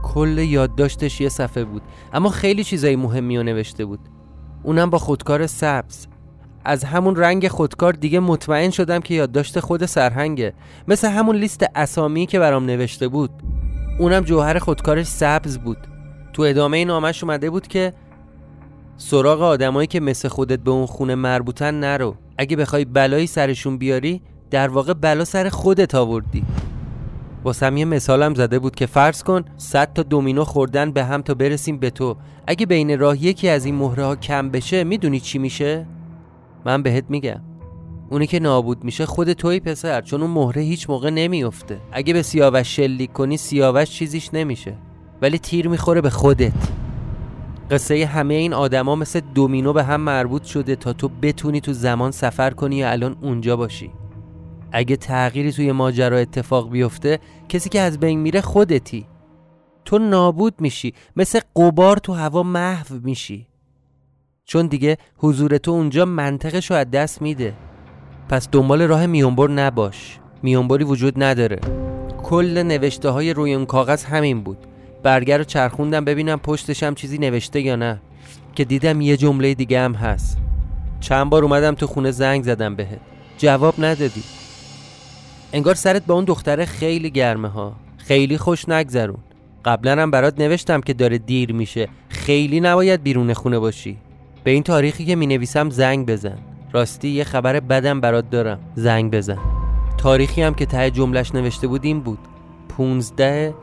کل 0.02 0.38
یادداشتش 0.38 1.20
یه 1.20 1.28
صفحه 1.28 1.64
بود 1.64 1.82
اما 2.12 2.28
خیلی 2.28 2.64
چیزای 2.64 2.96
مهمی 2.96 3.36
رو 3.36 3.42
نوشته 3.42 3.84
بود. 3.84 4.00
اونم 4.62 4.90
با 4.90 4.98
خودکار 4.98 5.46
سبز. 5.46 6.06
از 6.64 6.84
همون 6.84 7.16
رنگ 7.16 7.48
خودکار 7.48 7.92
دیگه 7.92 8.20
مطمئن 8.20 8.70
شدم 8.70 9.00
که 9.00 9.14
یادداشت 9.14 9.60
خود 9.60 9.86
سرهنگه. 9.86 10.52
مثل 10.88 11.08
همون 11.08 11.36
لیست 11.36 11.64
اسامی 11.74 12.26
که 12.26 12.38
برام 12.38 12.66
نوشته 12.66 13.08
بود. 13.08 13.30
اونم 13.98 14.20
جوهر 14.20 14.58
خودکارش 14.58 15.06
سبز 15.06 15.58
بود. 15.58 15.78
تو 16.32 16.42
ادامه 16.42 16.84
نامش 16.84 17.24
اومده 17.24 17.50
بود 17.50 17.66
که 17.66 17.92
سراغ 19.00 19.42
آدمایی 19.42 19.86
که 19.86 20.00
مثل 20.00 20.28
خودت 20.28 20.58
به 20.58 20.70
اون 20.70 20.86
خونه 20.86 21.14
مربوطن 21.14 21.74
نرو. 21.74 22.14
اگه 22.38 22.56
بخوای 22.56 22.84
بلایی 22.84 23.26
سرشون 23.26 23.78
بیاری 23.78 24.22
در 24.50 24.68
واقع 24.68 24.92
بلا 24.92 25.24
سر 25.24 25.48
خودت 25.48 25.94
آوردی. 25.94 26.44
واسم 27.44 27.76
یه 27.76 27.84
مثالم 27.84 28.34
زده 28.34 28.58
بود 28.58 28.74
که 28.74 28.86
فرض 28.86 29.22
کن 29.22 29.44
100 29.56 29.92
تا 29.92 30.02
دومینو 30.02 30.44
خوردن 30.44 30.92
به 30.92 31.04
هم 31.04 31.22
تا 31.22 31.34
برسیم 31.34 31.78
به 31.78 31.90
تو. 31.90 32.16
اگه 32.46 32.66
بین 32.66 32.98
راه 32.98 33.24
یکی 33.24 33.48
از 33.48 33.64
این 33.64 33.74
مهره 33.74 34.04
ها 34.04 34.16
کم 34.16 34.50
بشه 34.50 34.84
می‌دونی 34.84 35.20
چی 35.20 35.38
میشه؟ 35.38 35.86
من 36.64 36.82
بهت 36.82 37.04
میگم. 37.08 37.40
اونی 38.10 38.26
که 38.26 38.40
نابود 38.40 38.84
میشه 38.84 39.06
خود 39.06 39.32
توی 39.32 39.60
پسر 39.60 40.00
چون 40.00 40.22
اون 40.22 40.30
مهره 40.30 40.62
هیچ 40.62 40.90
موقع 40.90 41.10
نمیافته. 41.10 41.78
اگه 41.92 42.12
به 42.12 42.22
سیاوش 42.22 42.76
شلیک 42.76 43.12
کنی 43.12 43.36
سیاوش 43.36 43.90
چیزیش 43.90 44.34
نمیشه. 44.34 44.74
ولی 45.22 45.38
تیر 45.38 45.68
می‌خوره 45.68 46.00
به 46.00 46.10
خودت. 46.10 46.52
قصه 47.70 48.06
همه 48.06 48.34
این 48.34 48.52
آدما 48.52 48.94
مثل 48.94 49.20
دومینو 49.34 49.72
به 49.72 49.84
هم 49.84 50.00
مربوط 50.00 50.44
شده 50.44 50.76
تا 50.76 50.92
تو 50.92 51.08
بتونی 51.22 51.60
تو 51.60 51.72
زمان 51.72 52.10
سفر 52.10 52.50
کنی 52.50 52.76
یا 52.76 52.90
الان 52.90 53.16
اونجا 53.22 53.56
باشی. 53.56 53.90
اگه 54.72 54.96
تغییری 54.96 55.52
توی 55.52 55.72
ماجرا 55.72 56.16
اتفاق 56.16 56.70
بیفته 56.70 57.18
کسی 57.48 57.68
که 57.68 57.80
از 57.80 58.00
بین 58.00 58.18
میره 58.18 58.40
خودتی. 58.40 59.06
تو 59.84 59.98
نابود 59.98 60.54
میشی 60.60 60.94
مثل 61.16 61.40
قبار 61.56 61.96
تو 61.96 62.12
هوا 62.12 62.42
محو 62.42 62.94
میشی. 63.02 63.46
چون 64.44 64.66
دیگه 64.66 64.96
حضور 65.16 65.58
تو 65.58 65.70
اونجا 65.70 66.04
منطقش 66.04 66.70
رو 66.70 66.76
از 66.76 66.90
دست 66.90 67.22
میده. 67.22 67.54
پس 68.28 68.48
دنبال 68.52 68.82
راه 68.82 69.06
میونبر 69.06 69.50
نباش. 69.50 70.18
میونبری 70.42 70.84
وجود 70.84 71.22
نداره. 71.22 71.60
کل 72.22 72.62
نوشته 72.62 73.10
های 73.10 73.34
روی 73.34 73.54
اون 73.54 73.66
کاغذ 73.66 74.04
همین 74.04 74.42
بود. 74.42 74.67
برگر 75.02 75.38
رو 75.38 75.44
چرخوندم 75.44 76.04
ببینم 76.04 76.38
پشتش 76.38 76.82
هم 76.82 76.94
چیزی 76.94 77.18
نوشته 77.18 77.60
یا 77.60 77.76
نه. 77.76 78.00
که 78.54 78.64
دیدم 78.64 79.00
یه 79.00 79.16
جمله 79.16 79.54
دیگه 79.54 79.80
هم 79.80 79.94
هست. 79.94 80.38
چند 81.00 81.30
بار 81.30 81.44
اومدم 81.44 81.74
تو 81.74 81.86
خونه 81.86 82.10
زنگ 82.10 82.44
زدم 82.44 82.76
بهت. 82.76 83.00
جواب 83.38 83.74
ندادی. 83.78 84.22
انگار 85.52 85.74
سرت 85.74 86.06
با 86.06 86.14
اون 86.14 86.24
دختره 86.24 86.64
خیلی 86.64 87.10
گرمه 87.10 87.48
ها. 87.48 87.72
خیلی 87.96 88.38
خوش 88.38 88.68
نگذرون. 88.68 89.18
قبلا 89.64 90.02
هم 90.02 90.10
برات 90.10 90.40
نوشتم 90.40 90.80
که 90.80 90.94
داره 90.94 91.18
دیر 91.18 91.52
میشه. 91.52 91.88
خیلی 92.08 92.60
نباید 92.60 93.02
بیرون 93.02 93.34
خونه 93.34 93.58
باشی. 93.58 93.96
به 94.44 94.50
این 94.50 94.62
تاریخی 94.62 95.04
که 95.04 95.16
می 95.16 95.26
نویسم 95.26 95.70
زنگ 95.70 96.06
بزن. 96.06 96.38
راستی 96.72 97.08
یه 97.08 97.24
خبر 97.24 97.60
بدم 97.60 98.00
برات 98.00 98.30
دارم. 98.30 98.60
زنگ 98.74 99.10
بزن. 99.10 99.38
تاریخی 99.98 100.42
هم 100.42 100.54
که 100.54 100.66
ته 100.66 100.90
جملش 100.90 101.34
نوشته 101.34 101.66
بود 101.66 101.84
این 101.84 102.00
بود. 102.00 102.18
15 102.68 103.54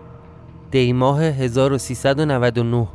دی 0.72 0.94
ماه 0.94 1.24
1399 1.24 2.88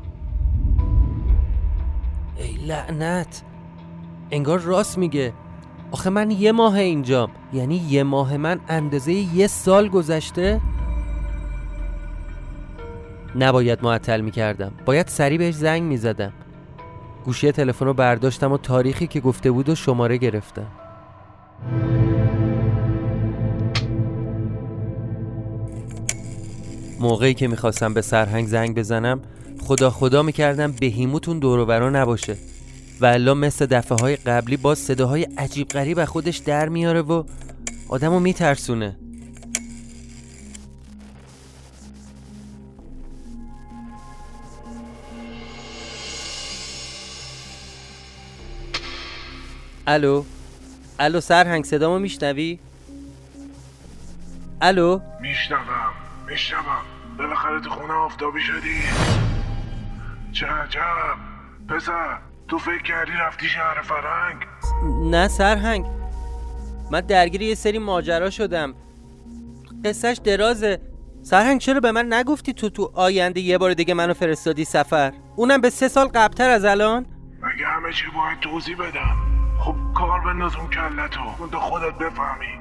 ای 2.37 2.53
لعنت. 2.67 3.43
انگار 4.31 4.59
راست 4.59 4.99
میگه. 4.99 5.33
آخه 5.91 6.11
من 6.11 6.31
یه 6.31 6.53
ماه 6.53 6.75
اینجام. 6.75 7.31
یعنی 7.53 7.77
یه 7.77 8.03
ماه 8.03 8.37
من 8.37 8.61
اندازه 8.69 9.13
یه 9.13 9.47
سال 9.47 9.89
گذشته 9.89 10.61
نباید 13.37 13.85
معطل 13.85 14.21
می‌کردم. 14.21 14.73
باید 14.87 15.09
سریع 15.09 15.39
بهش 15.39 15.55
زنگ 15.55 15.83
می‌زدم. 15.83 16.33
گوشی 17.25 17.53
تلفن 17.53 17.87
رو 17.87 17.95
برداشتم 17.95 18.53
و 18.53 18.59
تاریخی 18.59 19.07
که 19.07 19.21
گفته 19.21 19.51
بود 19.51 19.69
و 19.69 19.75
شماره 19.75 20.17
گرفتم. 20.17 20.67
موقعی 27.01 27.35
که 27.35 27.49
می‌خواستم 27.49 27.95
به 27.95 28.03
سرهنگ 28.03 28.47
زنگ 28.47 28.75
بزنم 28.75 29.21
خدا 29.63 29.91
خدا 29.91 30.23
می‌کردم 30.23 30.73
بهیموتون 30.73 31.39
دوروبرا 31.39 31.91
نباشه. 31.91 32.37
و 33.01 33.07
الا 33.07 33.35
مثل 33.35 33.67
دفعه 33.67 33.99
های 33.99 34.17
قبلی 34.17 34.57
باز 34.57 34.79
صداهای 34.79 35.23
عجیب 35.23 35.69
غریب 35.69 35.99
از 35.99 36.09
خودش 36.09 36.37
در 36.37 36.69
میاره 36.69 37.03
و 37.03 37.25
آدمو 37.89 38.21
میترسونه. 38.21 38.97
الو؟ 49.87 50.25
الو 50.99 51.21
سرهنگ 51.21 51.65
صدامو 51.65 51.99
میشنوی؟ 51.99 52.59
الو؟ 54.61 55.01
میشنوم 55.21 55.93
میشنوم. 56.29 56.90
بالاخره 57.21 57.61
تو 57.61 57.71
خونه 57.71 57.93
آفتابی 57.93 58.41
شدی. 58.41 58.83
چه 60.33 60.47
عجب 60.47 61.17
پسر 61.69 62.19
تو 62.49 62.59
فکر 62.59 62.83
کردی 62.83 63.13
رفتی 63.13 63.47
شهر 63.47 63.83
فرنگ 63.83 64.37
نه 65.11 65.29
سرهنگ. 65.29 65.87
من 66.91 67.01
درگیر 67.01 67.43
یه 67.43 67.55
سری 67.55 67.79
ماجرا 67.79 68.31
شدم. 68.31 68.75
قصهش 69.85 70.17
درازه. 70.17 70.81
سرهنگ 71.23 71.61
چرا 71.61 71.81
به 71.81 71.93
من 71.93 72.13
نگفتی 72.13 72.53
تو 72.53 72.71
تو 72.71 72.93
آینده 72.95 73.41
یه 73.41 73.59
بار 73.59 73.75
دیگه 73.75 73.95
منو 73.95 74.15
فرستادی 74.15 74.65
سفر؟ 74.65 75.13
اونم 75.37 75.61
به 75.61 75.71
سه 75.71 75.89
سال 75.89 76.07
قبلتر 76.07 76.51
از 76.51 76.65
الان؟ 76.65 77.07
مگه 77.43 77.67
همه 77.67 77.93
چی 77.93 78.05
باید 78.17 78.41
توضیح 78.41 78.77
بدم؟ 78.77 79.17
خب 79.59 79.75
کار 79.95 80.21
بنداز 80.21 80.57
اون 80.57 80.71
کلتو. 80.71 81.21
اون 81.39 81.51
تو 81.51 81.59
خودت 81.59 81.95
بفهمی. 81.95 82.60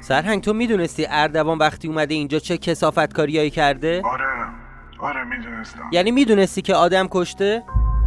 سرهنگ 0.00 0.42
تو 0.42 0.52
می‌دونستی 0.52 1.06
اردوان 1.10 1.58
وقتی 1.58 1.88
اومده 1.88 2.14
اینجا 2.14 2.38
چه 2.38 2.58
کسافت 2.58 3.12
کاریایی 3.12 3.50
کرده؟ 3.50 4.02
آره 4.04 4.26
آره 4.98 5.24
می‌دونستم 5.24 5.88
یعنی 5.92 6.10
می‌دونستی 6.10 6.62
که 6.62 6.74
آدم 6.74 7.08
کشته؟ 7.10 7.62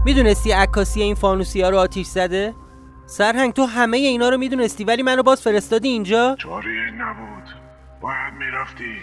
می‌دونستی 0.06 0.52
عکاسی 0.52 1.02
این 1.02 1.16
فانوسی 1.16 1.62
ها 1.62 1.70
رو 1.70 1.78
آتیش 1.78 2.08
زده؟ 2.08 2.54
سرهنگ 3.06 3.54
تو 3.54 3.66
همه 3.66 3.98
اینا 3.98 4.30
رو 4.30 4.38
می‌دونستی 4.38 4.84
ولی 4.84 5.04
منو 5.04 5.24
باز 5.24 5.42
فرستادی 5.42 5.88
اینجا؟ 5.88 6.36
جاری 6.40 6.92
نبود 6.98 7.44
باید 8.02 8.34
می‌رفتی 8.34 8.98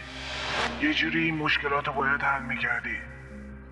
یه 0.82 0.94
جوری 0.94 1.24
این 1.24 1.36
مشکلات 1.36 1.86
رو 1.86 1.92
باید 1.92 2.20
حل 2.22 2.42
می‌کردی 2.42 2.96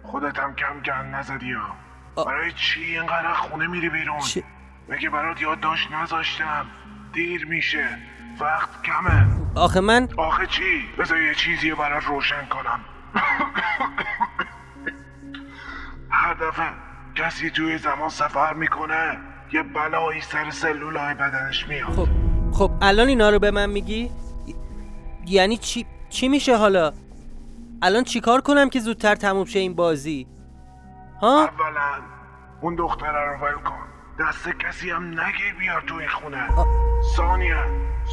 خودت 0.02 0.38
هم 0.38 0.54
کم 0.54 0.80
گن 0.86 1.14
نزدی 1.14 1.52
ها 1.52 1.76
آ- 2.14 2.24
برای 2.24 2.52
چی 2.52 2.80
اینقدر 2.84 3.32
خونه 3.34 3.66
میری 3.66 3.88
بیرون 3.88 4.20
چه؟ 4.20 4.42
مگه 4.88 5.10
برات 5.10 5.42
یادداشت 5.42 5.92
نذاشتم 5.92 6.66
دیر 7.12 7.46
میشه 7.46 7.84
وقت 8.40 8.82
کمه 8.82 9.26
آخه 9.54 9.80
من 9.80 10.08
آخه 10.16 10.46
چی؟ 10.46 10.88
بذار 10.98 11.22
یه 11.22 11.34
چیزی 11.34 11.70
رو 11.70 11.76
برات 11.76 12.04
روشن 12.04 12.46
کنم 12.50 12.80
هر 16.10 16.34
دفعه 16.34 16.66
کسی 17.14 17.50
توی 17.50 17.78
زمان 17.78 18.08
سفر 18.08 18.54
می‌کنه 18.54 19.18
یه 19.52 19.62
بلایی 19.62 20.20
سر 20.20 20.50
سلولای 20.50 21.14
بدنش 21.14 21.68
میاد 21.68 21.92
خب 21.92 22.08
خب 22.52 22.70
الان 22.82 23.08
اینا 23.08 23.30
رو 23.30 23.38
به 23.38 23.50
من 23.50 23.70
میگی؟ 23.70 24.10
ی- 24.46 24.54
یعنی 25.26 25.56
چی 25.56 25.86
چی 26.08 26.28
میشه 26.28 26.56
حالا؟ 26.56 26.92
الان 27.82 28.04
چیکار 28.04 28.40
کنم 28.40 28.68
که 28.70 28.80
زودتر 28.80 29.14
تموم 29.14 29.44
شه 29.44 29.58
این 29.58 29.74
بازی؟ 29.74 30.26
ها؟ 31.20 31.40
اولا 31.44 32.02
اون 32.60 32.74
دختره 32.74 33.30
رو 33.32 33.46
ول 33.46 33.54
کن 33.62 33.78
دست 34.29 34.49
کسی 34.49 34.91
هم 34.91 35.21
نگیر 35.21 35.55
بیار 35.59 35.81
تو 35.81 35.95
این 35.95 36.09
خونه 36.09 36.49
ثانیا 37.17 37.64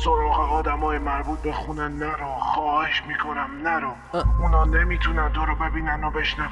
سراغ 0.04 0.40
آدمای 0.40 0.98
مربوط 1.00 1.40
به 1.40 1.52
خونه 1.52 1.88
نرو. 1.88 2.28
خواهش 2.28 3.04
می‌کنم 3.08 3.50
نرو. 3.64 3.96
اونا 4.40 4.66
نمی‌تونن 4.66 5.34
تو 5.34 5.46
رو 5.46 5.56
ببینن 5.56 6.04
و 6.04 6.12
بشنون. 6.12 6.50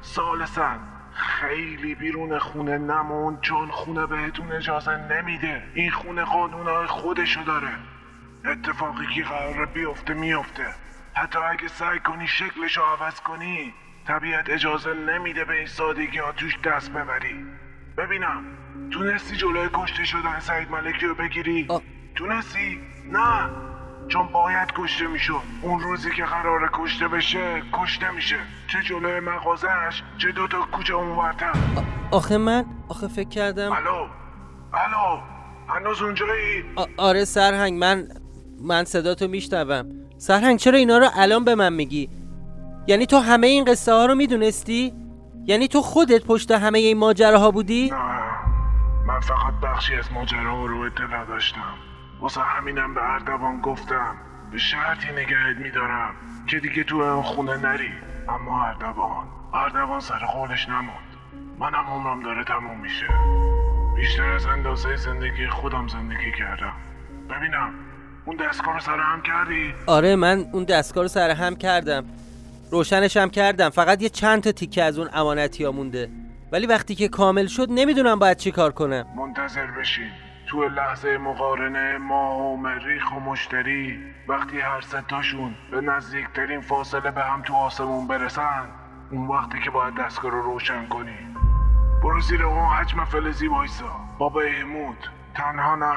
سالسا 0.00 0.76
خیلی 1.12 1.94
بیرون 1.94 2.38
خونه 2.38 2.78
نمون 2.78 3.40
چون 3.40 3.68
خونه 3.70 4.06
بهتون 4.06 4.52
اجازه 4.52 4.96
نمیده. 4.96 5.62
این 5.74 5.90
خونه 5.90 6.24
قانونهای 6.24 6.86
خودشو 6.86 7.42
داره. 7.42 7.72
اتفاقی 8.44 9.06
که 9.06 9.22
قراره 9.22 9.66
بیفته 9.66 10.14
میفته. 10.14 10.66
حتی 11.14 11.38
اگه 11.38 11.68
سعی 11.68 11.98
کنی 11.98 12.26
شکلشو 12.26 12.82
عوض 12.82 13.20
کنی 13.20 13.74
طبیعت 14.06 14.50
اجازه 14.50 14.94
نمیده 14.94 15.44
به 15.44 15.54
این 15.54 15.66
سادگی 15.66 16.18
ها 16.18 16.32
توش 16.32 16.58
دست 16.58 16.90
ببری. 16.90 17.46
ببینم. 17.98 18.44
تونستی 18.90 19.36
جلوی 19.36 19.68
کشته 19.74 20.04
شدن 20.04 20.40
سعید 20.40 20.70
ملکی 20.70 21.06
رو 21.06 21.14
بگیری؟ 21.14 21.66
آ. 21.68 21.78
تونستی؟ 22.14 22.78
نه. 23.12 23.50
چون 24.08 24.26
باید 24.32 24.68
کشته 24.76 25.06
می‌شد. 25.06 25.42
اون 25.62 25.80
روزی 25.80 26.10
که 26.16 26.24
قرار 26.24 26.70
کشته 26.72 27.08
بشه 27.08 27.62
کشته 27.72 28.10
میشه. 28.10 28.36
چه 28.72 28.78
جلوی 28.82 29.20
مغازش 29.20 30.02
چه 30.18 30.32
دوتا 30.32 30.58
کوچه 30.72 30.94
اونورتر. 30.94 31.52
آخه 32.10 32.36
من 32.36 32.64
آخه 32.88 33.08
فکر 33.08 33.28
کردم 33.28 33.72
الو. 33.72 34.06
الو. 34.72 35.20
هنوز 35.68 36.02
اونجایی؟ 36.02 36.64
آره 36.96 37.24
سرهنگ 37.24 37.78
من 37.78 38.08
من 38.60 38.84
صداتو 38.84 39.28
میشنوم. 39.28 39.88
سرهنگ 40.18 40.58
چرا 40.58 40.78
اینا 40.78 40.98
رو 40.98 41.08
الان 41.16 41.44
به 41.44 41.54
من 41.54 41.72
میگی؟ 41.72 42.10
یعنی 42.86 43.06
تو 43.06 43.18
همه 43.18 43.46
این 43.46 43.64
قصه 43.64 43.92
ها 43.92 44.06
رو 44.06 44.14
می‌دونستی؟ 44.14 44.92
یعنی 45.48 45.68
تو 45.68 45.82
خودت 45.82 46.24
پشت 46.24 46.50
همه 46.50 46.78
این 46.78 46.98
ماجراها 46.98 47.50
بودی؟ 47.50 47.90
نه 47.90 48.20
من 49.06 49.20
فقط 49.20 49.54
بخشی 49.62 49.94
از 49.94 50.12
ماجرا 50.12 50.66
رو 50.66 50.80
اطلاع 50.80 51.24
داشتم 51.24 51.74
واسه 52.20 52.40
همینم 52.40 52.94
به 52.94 53.12
اردوان 53.12 53.60
گفتم. 53.60 54.16
به 54.52 54.58
شرطی 54.58 55.12
نگهت 55.12 55.56
میدارم 55.62 56.14
که 56.46 56.60
دیگه 56.60 56.84
تو 56.84 56.96
اون 56.96 57.22
خونه 57.22 57.56
نری. 57.56 57.92
اما 58.28 58.64
اردوان 58.64 59.26
اردوان 59.54 60.00
سر 60.00 60.18
قولش 60.18 60.68
نموند. 60.68 61.08
منم 61.58 61.84
عمرم 61.88 62.22
داره 62.22 62.44
تموم 62.44 62.80
میشه. 62.80 63.06
بیشتر 63.96 64.32
از 64.32 64.46
اندازه 64.46 64.96
زندگی 64.96 65.46
خودم 65.46 65.88
زندگی 65.88 66.32
کردم. 66.38 66.72
ببینم 67.30 67.74
اون 68.24 68.36
دستگاه 68.36 68.74
رو 68.74 68.80
سر 68.80 68.98
هم 68.98 69.22
کردی؟ 69.22 69.74
آره 69.86 70.16
من 70.16 70.44
اون 70.52 70.64
دستگاه 70.64 71.04
رو 71.04 71.08
سر 71.08 71.30
هم 71.30 71.56
کردم. 71.56 72.04
روشنش 72.70 73.16
هم 73.16 73.30
کردم. 73.30 73.68
فقط 73.68 74.02
یه 74.02 74.08
چند 74.08 74.42
تا 74.42 74.52
تیکه 74.52 74.82
از 74.82 74.98
اون 74.98 75.08
امانتی 75.12 75.64
ها 75.64 75.72
مونده. 75.72 76.10
ولی 76.52 76.66
وقتی 76.66 76.94
که 76.94 77.08
کامل 77.08 77.46
شد 77.46 77.66
نمی‌دونم 77.70 78.18
باید 78.18 78.36
چی 78.36 78.50
کار 78.50 78.72
کنم. 78.72 79.06
منتظر 79.16 79.66
بشین. 79.66 80.10
تو 80.48 80.68
لحظه 80.68 81.18
مقارنه 81.18 81.98
ما 81.98 82.38
و 82.38 82.56
مریخ 82.56 83.12
و 83.16 83.20
مشتری 83.20 83.98
وقتی 84.28 84.60
هر 84.60 84.80
ستاشون 84.80 85.54
به 85.70 85.80
نزدیکترین 85.80 86.60
فاصله 86.60 87.10
به 87.10 87.22
هم 87.22 87.42
تو 87.42 87.54
آسمون 87.54 88.06
برسن 88.06 88.66
اون 89.10 89.26
وقتی 89.26 89.60
که 89.64 89.70
باید 89.70 89.94
دستگاه 89.94 90.30
رو 90.30 90.42
روشن 90.42 90.88
کنی. 90.88 91.16
برو 92.02 92.20
زیر 92.20 92.42
اون 92.42 92.68
حجم 92.68 93.04
فلزی 93.04 93.48
وایسا. 93.48 93.96
با 94.18 94.28
بهمود 94.28 94.98
تنها 95.34 95.76
نه. 95.76 95.94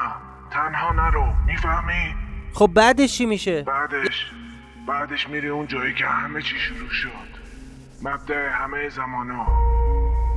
تنها 0.50 0.92
نرو. 0.92 1.26
می‌فهمی؟ 1.46 2.14
خب 2.54 2.70
بعدش 2.74 3.18
چی 3.18 3.26
میشه؟ 3.26 3.62
بعدش 3.62 4.32
بعدش 4.88 5.28
میری 5.28 5.48
اون 5.48 5.66
جایی 5.66 5.94
که 5.94 6.06
همه 6.06 6.42
چی 6.42 6.58
شروع 6.58 6.90
شد. 6.90 7.42
مبدع 8.02 8.48
همه 8.48 8.88
زمانا. 8.88 9.46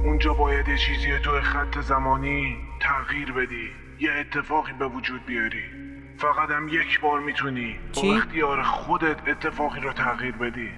اونجا 0.03 0.33
باید 0.33 0.67
یه 0.67 0.77
چیزی 0.77 1.19
تو 1.23 1.41
خط 1.41 1.79
زمانی 1.79 2.57
تغییر 2.81 3.31
بدی. 3.31 3.69
یه 3.99 4.11
اتفاقی 4.11 4.73
به 4.73 4.87
وجود 4.87 5.25
بیاری. 5.25 5.63
فقط 6.17 6.49
هم 6.49 6.67
یک 6.67 6.99
بار 7.01 7.19
می‌تونی. 7.19 7.75
چی؟ 7.91 8.07
با 8.07 8.15
اختیار 8.15 8.63
خودت 8.63 9.27
اتفاقی 9.27 9.79
رو 9.79 9.93
تغییر 9.93 10.35
بدی. 10.35 10.69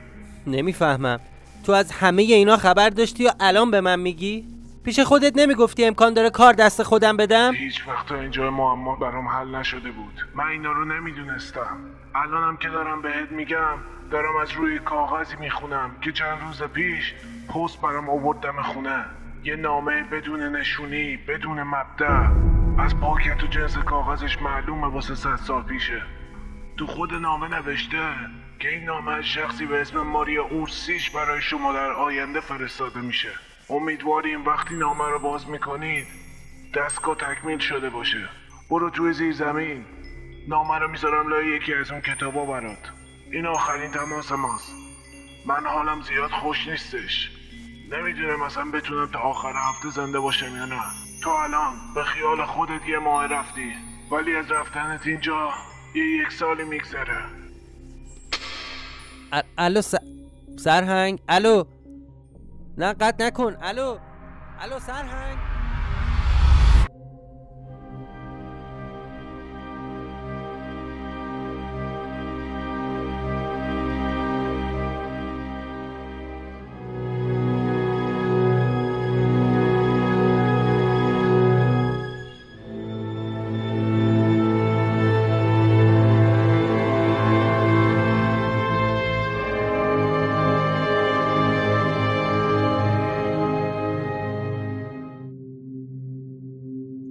نمی‌فهمم. 0.48 1.20
تو 1.66 1.72
از 1.72 1.92
همه 1.92 2.22
اینا 2.22 2.58
خبر 2.58 2.90
داشتی 2.90 3.26
و 3.26 3.32
الان 3.40 3.72
به 3.72 3.82
من 3.82 4.00
میگی؟ 4.00 4.46
پیش 4.86 5.00
خودت 5.00 5.38
نمی‌گفتی 5.38 5.86
امکان 5.86 6.14
داره 6.14 6.30
کار 6.30 6.54
دست 6.54 6.84
خودم 6.84 7.18
بدم؟ 7.18 7.54
هیچ 7.54 7.88
وقت 7.88 8.08
تا 8.08 8.16
اینجا 8.16 8.52
معما 8.52 8.96
برام 8.96 9.28
حل 9.28 9.56
نشده 9.56 9.92
بود. 9.92 10.28
من 10.36 10.46
اینا 10.46 10.72
رو 10.72 10.86
نمی‌دونستم. 10.86 11.78
الانم 12.24 12.58
که 12.58 12.70
دارم 12.70 13.02
بهت 13.02 13.32
میگم 13.32 13.78
دارم 14.12 14.38
از 14.38 14.52
روی 14.52 14.80
کاغذی 14.80 15.36
می‌خونم 15.36 15.96
که 16.02 16.12
چند 16.12 16.42
روز 16.42 16.64
پیش 16.64 17.14
پست 17.50 17.82
برام 17.82 18.10
آوردم 18.10 18.62
خونه. 18.62 19.06
یه 19.44 19.56
نامه 19.56 20.04
بدون 20.04 20.56
نشونی 20.56 21.18
بدون 21.18 21.64
مبدع 21.64 22.30
از 22.80 23.00
پاکت 23.00 23.44
و 23.44 23.48
جنس 23.48 23.78
کاغذش 23.78 24.42
معلومه 24.42 24.88
واسه 24.88 25.16
صد 25.16 25.36
سال 25.36 25.64
پیشه. 25.64 26.02
تو 26.78 26.88
خود 26.88 27.14
نامه 27.14 27.48
نوشته 27.48 28.14
که 28.60 28.70
این 28.70 28.84
نامه 28.84 29.12
از 29.12 29.24
شخصی 29.24 29.66
به 29.66 29.82
اسم 29.82 30.02
ماریا 30.02 30.44
اورسیش 30.44 31.10
برای 31.10 31.42
شما 31.42 31.74
در 31.74 31.92
آینده 31.92 32.40
فرستاده 32.40 33.02
میشه. 33.02 33.32
امیدواریم 33.70 34.46
وقتی 34.46 34.76
نامه 34.76 35.10
رو 35.10 35.20
باز 35.20 35.50
می‌کنید 35.50 36.08
دستگاه 36.76 37.16
تکمیل 37.16 37.60
شده 37.60 37.90
باشه. 37.90 38.30
برو 38.70 38.90
توی 38.90 39.14
زیر 39.14 39.34
زمین. 39.34 39.86
نامه 40.48 40.80
رو 40.80 40.88
می‌ذارم 40.88 41.28
لای 41.28 41.48
یکی 41.48 41.74
از 41.74 41.92
اون 41.92 42.02
کتابا 42.02 42.46
برات. 42.46 42.92
این 43.32 43.46
آخرین 43.46 43.92
تماس 43.92 44.32
ماست. 44.32 44.72
من 45.46 45.66
حالم 45.66 46.02
زیاد 46.02 46.30
خوش 46.30 46.68
نیستش. 46.68 47.32
نمی‌دونم 47.92 48.42
اصلا 48.42 48.72
بتونم 48.72 49.12
تا 49.12 49.20
آخر 49.20 49.54
هفته 49.70 49.90
زنده 49.90 50.20
باشم 50.20 50.56
یا 50.56 50.66
نه. 50.66 50.82
تو 51.24 51.30
الان 51.30 51.74
به 51.96 52.04
خیال 52.04 52.46
خودت 52.46 52.88
یه 52.88 53.00
ماه 53.00 53.28
رفتی 53.28 53.74
ولی 54.12 54.36
از 54.36 54.52
رفتنت 54.52 55.08
اینجا 55.08 55.50
یه 55.96 56.04
یک 56.04 56.32
سالی 56.32 56.64
میگذره. 56.64 57.26
الو 59.58 59.82
س... 59.82 59.96
سرهنگ 60.58 61.20
الو. 61.30 61.64
نه 62.78 62.94
قطع 62.94 63.26
نکن 63.26 63.58
الو. 63.62 63.98
الو 64.60 64.80
سرهنگ. 64.80 65.57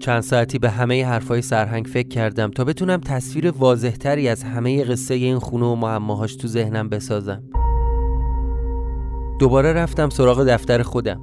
چند 0.06 0.20
ساعتی 0.20 0.58
به 0.58 0.70
همه 0.70 1.06
حرفای 1.06 1.42
سرهنگ 1.42 1.86
فکر 1.86 2.08
کردم 2.08 2.50
تا 2.50 2.64
بتونم 2.64 3.00
تصویر 3.00 3.50
واضحتری 3.50 4.28
از 4.28 4.42
همه 4.42 4.84
قصه 4.84 5.14
این 5.14 5.38
خونه 5.38 5.66
و 5.66 5.74
معماهاش 5.74 6.36
تو 6.36 6.48
ذهنم 6.48 6.88
بسازم. 6.88 7.42
دوباره 9.40 9.72
رفتم 9.72 10.08
سراغ 10.08 10.44
دفتر 10.44 10.82
خودم. 10.82 11.20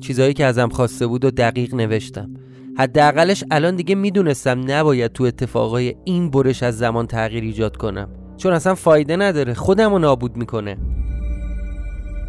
چیزایی 0.00 0.34
که 0.34 0.44
ازم 0.44 0.68
خواسته 0.68 1.06
بود 1.06 1.24
و 1.24 1.30
دقیق 1.30 1.74
نوشتم. 1.74 2.30
حداقلش 2.78 3.44
الان 3.50 3.76
دیگه 3.76 3.94
می‌دونستم 3.94 4.64
نباید 4.66 5.12
تو 5.12 5.24
اتفاقای 5.24 5.94
این 6.04 6.30
برش 6.30 6.62
از 6.62 6.78
زمان 6.78 7.06
تغییر 7.06 7.44
ایجاد 7.44 7.76
کنم. 7.76 8.08
چون 8.36 8.52
اصلا 8.52 8.74
فایده 8.74 9.16
نداره 9.16 9.54
خودم 9.54 9.92
رو 9.92 9.98
نابود 9.98 10.36
می‌کنه. 10.36 10.76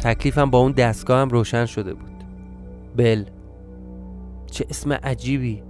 تکلیفم 0.02 0.50
با 0.50 0.58
اون 0.58 0.72
دستگاه 0.72 1.20
هم 1.20 1.28
روشن 1.28 1.66
شده 1.66 1.94
بود. 1.94 2.24
بل 2.96 3.24
چه 4.50 4.66
اسم 4.70 4.92
عجیبی. 4.92 5.62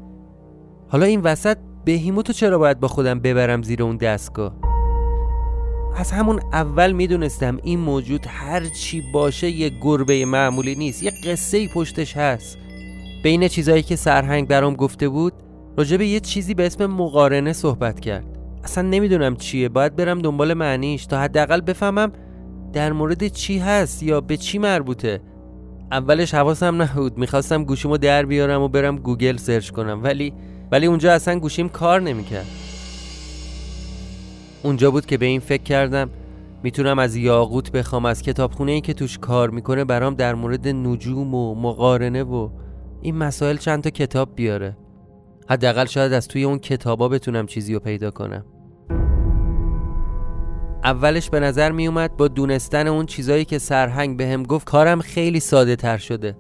حالا 0.89 1.07
این 1.07 1.21
وسط 1.21 1.57
بهیموتو 1.85 2.33
چرا 2.33 2.59
باید 2.59 2.81
با 2.81 2.89
خودم 2.89 3.21
ببرم 3.21 3.63
زیر 3.63 3.83
اون 3.83 3.97
دستگاه؟ 3.97 4.57
از 5.97 6.13
همون 6.13 6.41
اول 6.53 6.93
می‌دونستم 6.93 7.59
این 7.63 7.79
موجود 7.81 8.27
هر 8.29 8.65
چی 8.65 9.03
باشه 9.13 9.51
یه 9.51 9.71
گربه 9.81 10.25
معمولی 10.25 10.75
نیست 10.75 11.03
یه 11.03 11.13
قصه 11.25 11.69
پشتش 11.75 12.17
هست. 12.17 12.59
بین 13.23 13.49
چیزایی 13.49 13.83
که 13.83 13.97
سرهنگ 13.97 14.49
برام 14.49 14.75
گفته 14.75 15.09
بود 15.09 15.33
راجع 15.77 15.97
به 15.97 16.07
یه 16.07 16.21
چیزی 16.21 16.55
به 16.55 16.67
اسم 16.67 16.87
مقارنه 16.87 17.53
صحبت 17.53 18.01
کرد. 18.01 18.27
اصلا 18.65 18.89
نمی‌دونم 18.89 19.37
چیه 19.37 19.69
باید 19.69 19.97
برم 19.97 20.19
دنبال 20.19 20.55
معنیش 20.55 21.07
تا 21.07 21.21
حداقل 21.21 21.61
بفهمم 21.61 22.13
در 22.73 22.93
مورد 22.93 23.29
چی 23.29 23.59
هست 23.59 24.03
یا 24.03 24.21
به 24.21 24.37
چی 24.37 24.59
مربوطه. 24.59 25.21
اولش 25.93 26.35
حواسم 26.35 26.83
نبود. 26.83 27.19
می‌خواستم 27.19 27.65
گوشیمو 27.65 27.97
در 27.97 28.27
بیارم 28.27 28.63
و 28.63 28.69
برم 28.69 28.97
گوگل 28.97 29.37
search 29.37 29.71
کنم. 29.71 30.01
ولی 30.03 30.33
ولی 30.73 30.87
اونجا 30.87 31.13
اصلا 31.13 31.39
گوشیم 31.39 31.69
کار 31.69 32.01
نمی‌کرد. 32.01 32.47
اونجا 34.63 34.91
بود 34.91 35.07
که 35.07 35.19
به 35.19 35.27
این 35.27 35.41
فکر 35.41 35.63
کردم 35.63 36.11
می‌تونم 36.63 36.99
از 36.99 37.17
یاقوت 37.17 37.73
بخوام 37.73 38.05
از 38.05 38.23
کتابخونه 38.23 38.73
ای 38.73 38.81
که 38.81 38.95
توش 38.95 39.19
کار 39.19 39.51
می‌کنه 39.51 39.85
برام 39.85 40.15
در 40.15 40.35
مورد 40.35 40.69
نجوم 40.69 41.35
و 41.35 41.55
مقارنه 41.55 42.23
و 42.23 42.49
این 43.03 43.17
مسائل 43.17 43.57
چند 43.57 43.83
تا 43.83 43.91
کتاب 43.91 44.29
بیاره. 44.35 44.77
حداقل 45.49 45.87
شاید 45.87 46.13
از 46.13 46.29
توی 46.29 46.45
اون 46.45 46.59
کتابا 46.59 47.09
بتونم 47.09 47.47
چیزی 47.47 47.75
رو 47.75 47.81
پیدا 47.81 48.11
کنم. 48.11 48.45
اولش 50.85 51.31
به 51.31 51.41
نظر 51.41 51.73
می 51.73 51.87
اومد 51.87 52.17
با 52.17 52.29
دونستن 52.29 52.87
اون 52.87 53.07
چیزایی 53.07 53.45
که 53.45 53.59
سرهنگ 53.59 54.17
بهم 54.17 54.43
گفت 54.43 54.67
کارم 54.67 55.01
خیلی 55.01 55.41
ساده 55.41 55.77
تر 55.77 55.99
شده. 55.99 56.37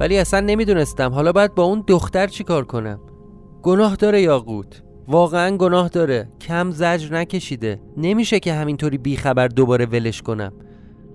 ولی 0.00 0.18
اصلا 0.18 0.40
نمی‌دونستم. 0.40 1.12
حالا 1.12 1.32
باید 1.32 1.54
با 1.54 1.62
اون 1.62 1.84
دختر 1.86 2.26
چی 2.26 2.44
کار 2.44 2.64
کنم؟ 2.64 3.00
گناه 3.62 3.96
داره 3.96 4.22
یاقوت. 4.22 4.82
واقعا 5.08 5.56
گناه 5.56 5.88
داره. 5.88 6.28
کم 6.40 6.70
زجر 6.70 7.14
نکشیده. 7.14 7.80
نمیشه 7.96 8.40
که 8.40 8.54
همینطوری 8.54 8.98
بیخبر 8.98 9.48
دوباره 9.48 9.86
ولش 9.86 10.22
کنم. 10.22 10.52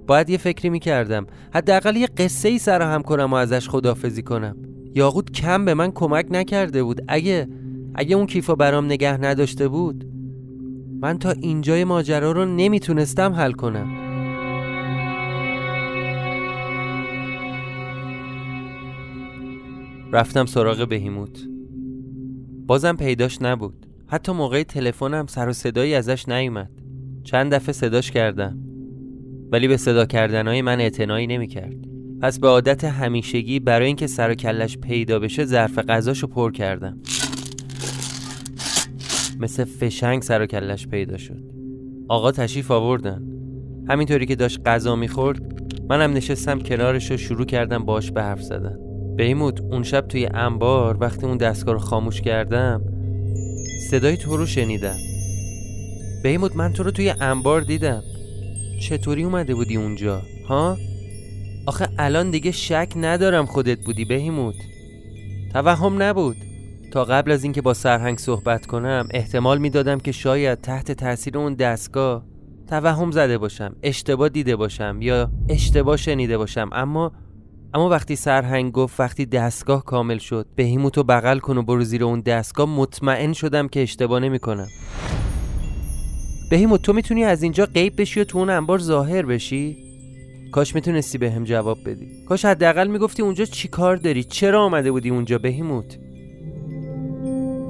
باید 0.07 0.29
یه 0.29 0.37
فکری 0.37 0.69
می‌کردم. 0.69 1.27
حداقل 1.53 1.95
یه 1.95 2.07
قصه 2.07 2.49
ای 2.49 2.59
سر 2.59 2.81
هم 2.81 3.01
کنم 3.01 3.33
و 3.33 3.35
ازش 3.35 3.69
خدافزی 3.69 4.21
کنم. 4.21 4.57
یاقوت 4.95 5.31
کم 5.31 5.65
به 5.65 5.73
من 5.73 5.91
کمک 5.91 6.27
نکرده 6.31 6.83
بود. 6.83 7.01
اگه 7.07 7.47
اگه 7.95 8.15
اون 8.15 8.25
کیفو 8.25 8.55
برام 8.55 8.85
نگه 8.85 9.17
نداشته 9.17 9.67
بود؟ 9.67 10.14
من 11.01 11.17
تا 11.17 11.31
اینجای 11.31 11.83
ماجرا 11.83 12.31
رو 12.31 12.45
نمی‌تونستم 12.45 13.33
حل 13.33 13.51
کنم. 13.51 13.87
رفتم 20.11 20.45
سراغ 20.45 20.87
بهیموت. 20.87 21.47
بازم 22.67 22.95
پیداش 22.95 23.41
نبود. 23.41 23.85
حتی 24.07 24.31
موقع 24.31 24.63
تلفنم 24.63 25.25
سر 25.27 25.49
و 25.49 25.53
صدایی 25.53 25.95
ازش 25.95 26.29
نیومد. 26.29 26.71
چند 27.23 27.53
دفعه 27.53 27.73
صداش 27.73 28.11
کردم. 28.11 28.57
ولی 29.51 29.67
به 29.67 29.77
صدا 29.77 30.05
کردنهای 30.05 30.61
من 30.61 30.79
اعتنایی 30.79 31.27
نمی‌کرد. 31.27 31.75
پس 32.21 32.39
به 32.39 32.47
عادت 32.47 32.83
همیشگی 32.83 33.59
برای 33.59 33.87
اینکه 33.87 34.07
سر 34.07 34.31
و 34.31 34.33
کلش 34.33 34.77
پیدا 34.77 35.19
بشه 35.19 35.45
ظرف 35.45 35.79
غذاشو 35.79 36.27
پر 36.27 36.51
کردم. 36.51 36.97
مثل 39.39 39.63
فشنگ 39.63 40.21
سر 40.21 40.41
و 40.41 40.45
کلش 40.45 40.87
پیدا 40.87 41.17
شد. 41.17 41.43
آقا 42.07 42.31
تشریف 42.31 42.71
آوردن. 42.71 43.21
همینطوری 43.89 44.25
که 44.25 44.35
داشت 44.35 44.59
غذا 44.65 44.95
می‌خورد 44.95 45.61
منم 45.89 46.13
نشستم 46.13 46.59
کنارش 46.59 47.11
و 47.11 47.17
شروع 47.17 47.45
کردم 47.45 47.85
باش 47.85 48.11
به 48.11 48.23
حرف 48.23 48.41
زدن. 48.41 48.77
بیمود 49.15 49.61
اون 49.61 49.83
شب 49.83 50.07
توی 50.07 50.25
انبار 50.25 50.97
وقتی 51.01 51.25
اون 51.25 51.37
دستگاه 51.37 51.73
رو 51.73 51.79
خاموش 51.79 52.21
کردم 52.21 52.81
صدای 53.89 54.17
تو 54.17 54.37
رو 54.37 54.45
شنیدم. 54.45 54.97
بیمود 56.23 56.57
من 56.57 56.73
تو 56.73 56.83
رو 56.83 56.91
توی 56.91 57.09
انبار 57.09 57.61
دیدم. 57.61 58.03
چطوری 58.81 59.23
اومده 59.23 59.55
بودی 59.55 59.75
اونجا؟ 59.75 60.21
ها؟ 60.47 60.77
آخه 61.65 61.87
الان 61.97 62.31
دیگه 62.31 62.51
شک 62.51 62.93
ندارم 62.95 63.45
خودت 63.45 63.85
بودی 63.85 64.05
بهیموت 64.05 64.55
توهم 65.53 66.01
نبود. 66.01 66.35
تا 66.95 67.05
قبل 67.05 67.31
از 67.31 67.43
اینکه 67.43 67.61
با 67.61 67.73
سرهنگ 67.73 68.17
صحبت 68.17 68.65
کنم 68.65 69.07
احتمال 69.11 69.57
می‌دادم 69.57 69.99
که 69.99 70.11
شاید 70.11 70.61
تحت 70.61 70.91
تاثیر 70.91 71.37
اون 71.37 71.53
دستگاه 71.53 72.25
توهم 72.67 73.11
زده 73.11 73.37
باشم 73.37 73.75
اشتباه 73.83 74.29
دیده 74.29 74.55
باشم 74.55 74.97
یا 75.01 75.31
اشتباه 75.49 75.97
شنیده 75.97 76.37
باشم. 76.37 76.69
اما 76.71 77.11
اما 77.73 77.89
وقتی 77.89 78.15
سرهنگ 78.15 78.71
گفت 78.71 78.99
وقتی 78.99 79.25
دستگاه 79.25 79.85
کامل 79.85 80.17
شد 80.17 80.45
بهیموتو 80.55 81.03
بغل 81.03 81.39
کن 81.39 81.57
و 81.57 81.63
برو 81.63 81.83
زیر 81.83 82.03
اون 82.03 82.21
دستگاه 82.21 82.69
مطمئن 82.69 83.33
شدم 83.33 83.67
که 83.67 83.81
اشتباه 83.81 84.19
نمی‌کنم. 84.19 84.67
بهیموت 86.49 86.81
تو 86.81 86.93
می‌تونی 86.93 87.23
از 87.23 87.43
اینجا 87.43 87.65
غیب 87.65 88.01
بشی 88.01 88.19
و 88.19 88.23
تو 88.23 88.37
اون 88.37 88.49
انبار 88.49 88.79
ظاهر 88.79 89.25
بشی؟ 89.25 89.77
کاش 90.51 90.75
می‌تونستی 90.75 91.17
به 91.17 91.31
هم 91.31 91.43
جواب 91.43 91.77
بدی. 91.85 92.07
کاش 92.29 92.45
حداقل 92.45 92.87
می‌گفتی 92.87 93.21
اونجا 93.21 93.45
چی 93.45 93.67
کار 93.67 93.95
داری؟ 93.95 94.23
چرا 94.23 94.63
آمده 94.63 94.91
بودی 94.91 95.09
اونجا 95.09 95.37
بهیموت؟ 95.37 96.04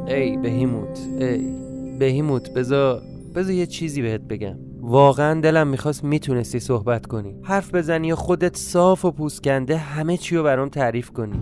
ای 0.07 0.37
بهیموت 0.37 0.99
ای 1.19 1.55
بهیموت 1.99 2.53
بذار 2.53 3.01
بذار 3.35 3.53
یه 3.53 3.65
چیزی 3.65 4.01
بهت 4.01 4.21
بگم. 4.21 4.55
واقعا 4.81 5.41
دلم 5.41 5.67
می‌خواست 5.67 6.03
می‌تونستی 6.03 6.59
صحبت 6.59 7.05
کنی. 7.05 7.35
حرف 7.43 7.75
بزنی 7.75 8.11
و 8.11 8.15
خودت 8.15 8.57
صاف 8.57 9.05
و 9.05 9.11
پوسکنده 9.11 9.77
همه 9.77 10.17
چی 10.17 10.35
رو 10.35 10.43
برام 10.43 10.69
تعریف 10.69 11.09
کنی. 11.09 11.39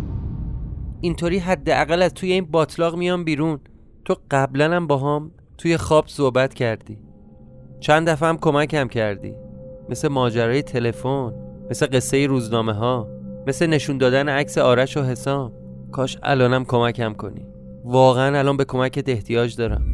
اینطوری 1.01 1.37
حداقل 1.37 2.01
از 2.01 2.13
توی 2.13 2.31
این 2.31 2.45
باطلاق 2.45 2.95
میام 2.95 3.23
بیرون. 3.23 3.59
تو 4.05 4.15
قبلا 4.31 4.75
هم 4.75 4.87
با 4.87 4.97
هم 4.97 5.31
توی 5.57 5.77
خواب 5.77 6.07
صحبت 6.07 6.53
کردی. 6.53 6.97
چند 7.79 8.09
دفعه 8.09 8.29
هم 8.29 8.37
کمکم 8.37 8.87
کردی. 8.87 9.33
مثل 9.89 10.07
ماجرای 10.07 10.61
تلفن 10.61 11.33
مثل 11.69 11.85
قصه 11.85 12.27
روزنامه 12.27 12.73
ها 12.73 13.07
مثل 13.47 13.67
نشون 13.67 13.97
دادن 13.97 14.29
عکس 14.29 14.57
آرش 14.57 14.97
و 14.97 15.03
حسام. 15.03 15.51
کاش 15.91 16.17
الانم 16.23 16.65
کمکم 16.65 17.13
کنی. 17.13 17.52
واقعا 17.85 18.39
الان 18.39 18.57
به 18.57 18.65
کمکت 18.65 19.09
احتیاج 19.09 19.55
دارم. 19.55 19.85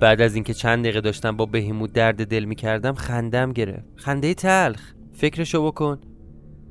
بعد 0.00 0.20
از 0.20 0.34
اینکه 0.34 0.54
چند 0.54 0.84
دقیقه 0.84 1.00
داشتم 1.00 1.36
با 1.36 1.46
بهیموت 1.46 1.92
درد 1.92 2.26
دل 2.26 2.44
می‌کردم 2.44 2.92
خندم 2.92 3.52
گرفت. 3.52 3.88
خنده 3.96 4.34
تلخ. 4.34 4.92
فکرشو 5.12 5.66
بکن. 5.66 6.00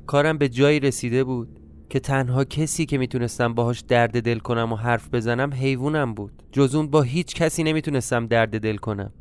کارم 0.07 0.37
به 0.37 0.49
جایی 0.49 0.79
رسیده 0.79 1.23
بود 1.23 1.59
که 1.89 1.99
تنها 1.99 2.43
کسی 2.43 2.85
که 2.85 2.97
می‌تونستم 2.97 3.53
باهاش 3.53 3.79
درد 3.79 4.21
دل 4.21 4.39
کنم 4.39 4.73
و 4.73 4.75
حرف 4.75 5.09
بزنم 5.09 5.53
حیوانم 5.53 6.13
بود. 6.13 6.43
جز 6.51 6.75
اون 6.75 6.87
با 6.87 7.01
هیچ 7.01 7.35
کسی 7.35 7.63
نمی‌تونستم 7.63 8.27
درد 8.27 8.59
دل 8.59 8.75
کنم. 8.75 9.13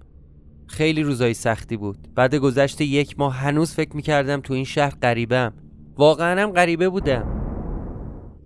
خیلی 0.67 1.03
روزای 1.03 1.35
سختی 1.35 1.77
بود. 1.77 1.99
بعد 2.15 2.35
گذشت 2.35 2.81
یک 2.81 3.19
ماه 3.19 3.35
هنوز 3.35 3.75
فکر 3.75 3.97
می‌کردم 3.97 4.41
تو 4.41 4.55
این 4.55 4.65
شهر 4.65 4.95
غریبم. 5.03 5.53
واقعا 5.97 6.43
هم 6.43 6.53
غریبه 6.53 6.89
بودم. 6.89 7.38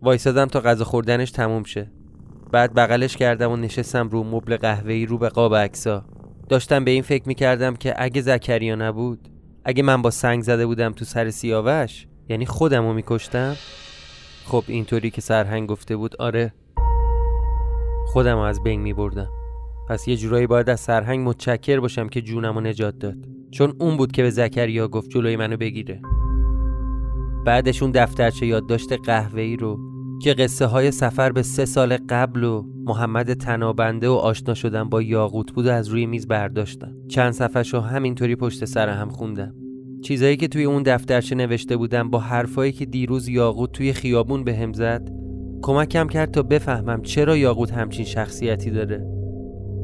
وایسادم 0.03 0.47
تا 0.47 0.61
غذا 0.61 0.85
خوردنش 0.85 1.31
تموم 1.31 1.65
شه. 1.65 1.91
بعد 2.53 2.75
بغلش 2.75 3.17
کردم 3.17 3.51
و 3.51 3.57
نشستم 3.57 4.09
رو 4.09 4.25
مبل 4.25 4.57
قهوه‌ای 4.57 5.07
رو 5.07 5.19
به 5.19 5.29
قاب 5.29 5.55
عکسا 5.55 6.05
داشتم 6.49 6.85
به 6.85 6.91
این 6.91 7.03
فکر 7.03 7.29
می‌کردم 7.29 7.77
که 7.77 7.95
اگه 7.97 8.23
زکریا 8.23 8.75
نبود 8.75 9.29
اگه 9.65 9.83
من 9.83 10.03
با 10.03 10.11
سنگ 10.11 10.43
زده 10.43 10.67
بودم 10.67 10.93
تو 10.93 11.05
سر 11.05 11.31
سیاوش 11.31 12.07
یعنی 12.29 12.47
خودم 12.47 12.87
رو 12.87 12.93
میکشتم 12.93 13.57
خب 14.45 14.65
اینطوری 14.67 15.11
که 15.11 15.21
سرهنگ 15.21 15.69
گفته 15.69 15.97
بود 15.97 16.17
آره 16.17 16.55
خودم 18.07 18.35
رو 18.35 18.43
از 18.43 18.63
بین 18.63 18.81
میبردم. 18.81 19.29
پس 19.89 20.09
یه 20.09 20.17
جورایی 20.17 20.47
باید 20.47 20.71
از 20.71 20.81
سرهنگ 20.81 21.29
متشکر 21.29 21.81
باشم 21.81 22.09
که 22.09 22.23
جونم 22.23 22.55
رو 22.55 22.61
نجات 22.61 22.99
داد. 22.99 23.17
چون 23.51 23.77
اون 23.81 23.97
بود 23.97 24.13
که 24.13 24.23
به 24.23 24.31
زکریا 24.31 24.89
گفت 24.89 25.11
جلوی 25.11 25.37
منو 25.37 25.57
بگیره. 25.57 26.03
بعدش 27.47 27.83
اون 27.83 27.91
دفترچه 27.91 28.47
یادداشت 28.47 28.93
قهوه‌ای 28.93 29.57
رو 29.57 29.92
که 30.23 30.35
قصه 30.35 30.67
های 30.67 30.91
سفر 30.91 31.33
به 31.33 31.43
سه 31.43 31.65
سال 31.65 31.97
قبل 32.09 32.45
و 32.45 32.65
محمد 32.85 33.35
تنابنده 33.35 34.09
و 34.09 34.13
آشنا 34.13 34.55
شدن 34.55 34.89
با 34.89 35.03
یاقوت 35.03 35.53
بود 35.53 35.67
و 35.67 35.71
از 35.71 35.89
روی 35.89 36.07
میز 36.07 36.29
برداشتم 36.29 36.95
چند 37.09 37.33
صفحه 37.33 37.81
همینطوری 37.81 38.37
پشت 38.37 38.65
سر 38.65 38.89
هم 38.89 39.09
خوندم. 39.09 39.55
چیزایی 40.03 40.37
که 40.37 40.49
توی 40.49 40.65
اون 40.65 40.83
دفترچه 40.83 41.35
نوشته 41.35 41.77
بودم 41.77 42.11
با 42.11 42.19
حرفایی 42.19 42.73
که 42.73 42.87
دیروز 42.87 43.29
یاقوت 43.29 43.73
توی 43.73 43.93
خیابون 43.93 44.45
به 44.45 44.57
هم 44.57 44.73
زد 44.73 45.11
کمکم 45.63 46.09
کرد 46.09 46.31
تا 46.31 46.43
بفهمم 46.43 47.03
چرا 47.03 47.37
یاقوت 47.37 47.73
همچین 47.73 48.05
شخصیتی 48.05 48.71
داره. 48.71 49.07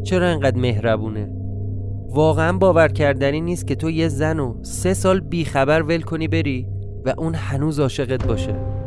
چرا 0.05 0.27
انقدر 0.27 0.59
مهربونه؟ 0.59 1.31
واقعا 2.11 2.59
باور 2.59 2.89
کردنی 2.89 3.41
نیست 3.41 3.67
که 3.67 3.75
تو 3.75 3.91
یه 3.91 4.09
زن 4.09 4.39
و 4.39 4.55
سه 4.63 4.95
سال 4.95 5.21
بیخبر 5.21 5.83
ول 5.83 6.01
کنی 6.01 6.29
بری 6.29 6.67
و 7.05 7.15
اون 7.19 7.35
هنوز 7.35 7.81
عاشقت 7.81 8.27
باشه. 8.27 8.78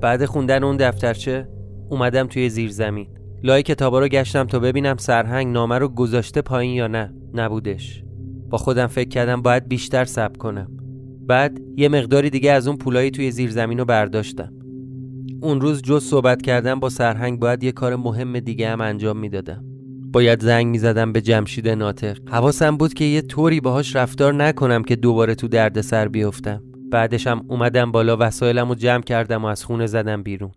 بعد 0.00 0.24
خوندن 0.24 0.64
اون 0.64 0.76
دفترچه 0.76 1.48
اومدم 1.90 2.26
توی 2.26 2.48
زیر 2.48 2.70
زمین 2.70 3.08
لای 3.42 3.62
کتابا 3.62 3.98
رو 4.00 4.08
گشتم 4.08 4.44
تا 4.44 4.58
ببینم 4.58 4.96
سرهنگ 4.96 5.52
نامه 5.52 5.78
رو 5.78 5.88
گذاشته 5.88 6.42
پایین 6.42 6.74
یا 6.74 6.86
نه. 6.86 7.14
نبودش. 7.34 8.04
با 8.50 8.58
خودم 8.58 8.86
فکر 8.86 9.08
کردم 9.08 9.42
باید 9.42 9.68
بیشتر 9.68 10.04
صبر 10.04 10.36
کنم. 10.36 10.70
بعد 11.26 11.60
یه 11.76 11.88
مقداری 11.88 12.30
دیگه 12.30 12.52
از 12.52 12.68
اون 12.68 12.76
پولایی 12.76 13.10
توی 13.10 13.30
زیر 13.30 13.50
زمین 13.50 13.78
رو 13.78 13.84
برداشتم. 13.84 14.52
اون 15.42 15.60
روز 15.60 15.82
جز 15.82 16.04
صحبت 16.04 16.42
کردم 16.42 16.80
با 16.80 16.88
سرهنگ 16.88 17.38
باید 17.38 17.64
یه 17.64 17.72
کار 17.72 17.96
مهم 17.96 18.40
دیگه 18.40 18.68
هم 18.68 18.80
انجام 18.80 19.18
می‌دادم. 19.18 19.64
باید 20.12 20.42
زنگ 20.42 20.66
می‌زدم 20.66 21.12
به 21.12 21.20
جمشید 21.20 21.68
ناطق. 21.68 22.18
حواسم 22.28 22.76
بود 22.76 22.94
که 22.94 23.04
یه 23.04 23.22
طوری 23.22 23.60
باهاش 23.60 23.96
رفتار 23.96 24.34
نکنم 24.34 24.82
که 24.82 24.96
دوباره 24.96 25.34
تو 25.34 25.48
درد 25.48 25.80
سر 25.80 26.08
بیفتم 26.96 27.36
بعدشم 27.36 27.44
اومدم 27.48 27.92
بالا 27.92 28.16
وسایلم 28.20 28.68
رو 28.68 28.74
جمع 28.74 29.02
کردم 29.02 29.44
و 29.44 29.46
از 29.46 29.64
خونه 29.64 29.86
زدم 29.86 30.22
بیرون. 30.22 30.50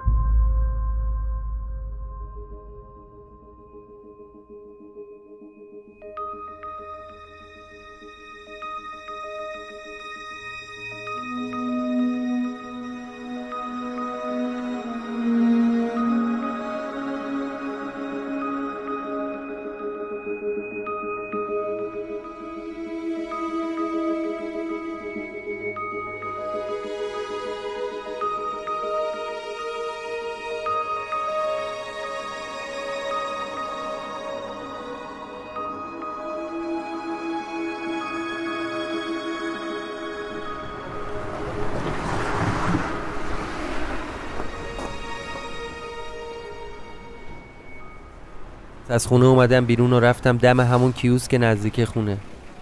از 48.89 49.07
خونه 49.07 49.25
اومدم 49.25 49.65
بیرون 49.65 49.93
و 49.93 49.99
رفتم 49.99 50.37
دم 50.37 50.59
همون 50.59 50.91
کیوسک 50.91 51.37
نزدیک 51.39 51.85
خونه. 51.85 52.17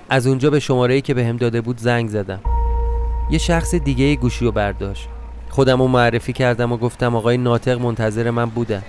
از 0.09 0.27
اونجا 0.27 0.49
به 0.49 0.59
شماره 0.59 1.01
که 1.01 1.13
بهم 1.13 1.37
داده 1.37 1.61
بود 1.61 1.77
زنگ 1.77 2.09
زدم. 2.09 2.39
یه 3.31 3.37
شخص 3.37 3.75
دیگه 3.75 4.15
گوشی 4.15 4.45
رو 4.45 4.51
برداشت. 4.51 5.07
خودم 5.49 5.81
رو 5.81 5.87
معرفی 5.87 6.33
کردم 6.33 6.71
و 6.71 6.77
گفتم 6.77 7.15
آقای 7.15 7.37
ناطق 7.37 7.81
منتظر 7.81 8.31
من 8.31 8.45
بودن 8.45 8.83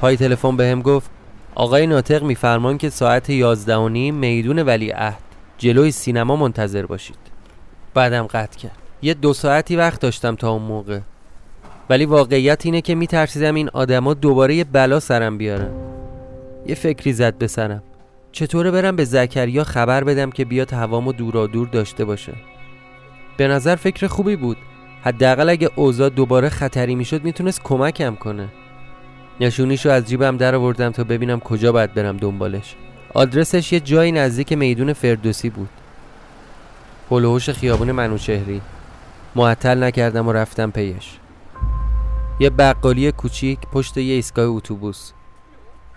پای 0.00 0.16
تلفن 0.16 0.56
بهم 0.56 0.82
گفت 0.82 1.10
آقای 1.54 1.86
ناطق 1.86 2.22
میفرمان 2.22 2.78
که 2.78 2.90
ساعت 2.90 3.30
یازده 3.30 3.76
و 3.76 3.88
نیم 3.88 4.14
میدون 4.14 4.58
ولی 4.58 4.90
عهد 4.90 5.22
جلوی 5.58 5.90
سینما 5.90 6.36
منتظر 6.36 6.86
باشید. 6.86 7.16
بعدم 7.94 8.26
قطع 8.26 8.58
کرد. 8.58 8.76
یه 9.02 9.14
دو 9.14 9.32
ساعتی 9.32 9.76
وقت 9.76 10.00
داشتم 10.00 10.34
تا 10.34 10.50
اون 10.50 10.62
موقع. 10.62 11.00
ولی 11.90 12.04
واقعیت 12.04 12.66
اینه 12.66 12.80
که 12.80 12.94
میترسیدم 12.94 13.54
این 13.54 13.70
آدما 13.72 14.14
دوباره 14.14 14.54
یه 14.54 14.64
بلا 14.64 15.00
سرم 15.00 15.38
بیارن. 15.38 15.97
یه 16.66 16.74
فکری 16.74 17.12
زد 17.12 17.38
به 17.38 17.46
سرم. 17.46 17.82
چطوره 18.32 18.70
برم 18.70 18.96
به 18.96 19.04
زکریا 19.04 19.64
خبر 19.64 20.04
بدم 20.04 20.30
که 20.30 20.44
بیاد 20.44 20.72
هوامو 20.72 21.12
دورا 21.12 21.46
دور 21.46 21.68
داشته 21.68 22.04
باشه؟ 22.04 22.34
به 23.36 23.48
نظر 23.48 23.76
فکر 23.76 24.06
خوبی 24.06 24.36
بود. 24.36 24.56
حداقل 25.02 25.48
اگه 25.48 25.70
اوضاع 25.76 26.08
دوباره 26.08 26.48
خطری 26.48 26.94
می‌شد 26.94 27.24
می‌تونست 27.24 27.62
کمکم 27.62 28.14
کنه. 28.14 28.48
نشونیشو 29.40 29.90
از 29.90 30.04
جیبم 30.04 30.36
در 30.36 30.54
آوردم 30.54 30.90
تا 30.90 31.04
ببینم 31.04 31.40
کجا 31.40 31.72
باید 31.72 31.94
برم 31.94 32.16
دنبالش. 32.16 32.74
آدرسش 33.14 33.72
یه 33.72 33.80
جایی 33.80 34.12
نزدیک 34.12 34.52
میدون 34.52 34.92
فردوسی 34.92 35.50
بود. 35.50 35.68
هلوهوش 37.10 37.50
خیابون 37.50 37.92
منوچهری. 37.92 38.60
معطل 39.36 39.82
نکردم 39.82 40.28
و 40.28 40.32
رفتم 40.32 40.70
پیش. 40.70 41.16
یه 42.40 42.50
بقالی 42.50 43.12
کوچیک 43.12 43.58
پشت 43.72 43.96
یه 43.96 44.14
ایستگاه 44.14 44.46
اتوبوس. 44.46 45.12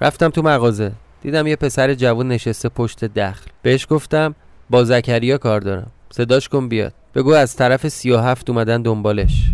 رفتم 0.01 0.29
تو 0.29 0.41
مغازه. 0.41 0.91
دیدم 1.21 1.47
یه 1.47 1.55
پسر 1.55 1.93
جوان 1.93 2.27
نشسته 2.27 2.69
پشت 2.69 3.05
دخل. 3.05 3.49
بهش 3.61 3.87
گفتم 3.89 4.35
با 4.69 4.83
زکریا 4.83 5.37
کار 5.37 5.61
دارم. 5.61 5.91
صداش 6.09 6.49
کن 6.49 6.69
بیاد. 6.69 6.93
بگو 7.15 7.31
از 7.33 7.55
طرف 7.55 7.87
سی 7.87 8.11
و 8.11 8.17
هفت 8.17 8.49
اومدن 8.49 8.81
دنبالش. 8.81 9.45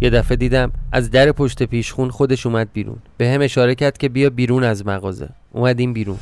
یه 0.00 0.10
دفعه 0.10 0.36
دیدم 0.36 0.72
از 0.92 1.10
در 1.10 1.32
پشت 1.32 1.62
پیشخون 1.62 2.10
خودش 2.10 2.46
اومد 2.46 2.68
بیرون. 2.72 2.98
به 3.16 3.28
هم 3.28 3.40
اشاره 3.40 3.74
کرد 3.74 3.98
که 3.98 4.08
بیا 4.08 4.30
بیرون 4.30 4.64
از 4.64 4.86
مغازه. 4.86 5.28
اومدیم 5.52 5.92
بیرون. 5.92 6.18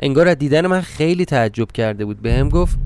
انگار 0.00 0.28
از 0.28 0.38
دیدن 0.38 0.66
من 0.66 0.80
خیلی 0.80 1.24
تعجب 1.24 1.72
کرده 1.72 2.04
بود. 2.04 2.22
به 2.22 2.32
هم 2.32 2.48
گفت 2.48 2.78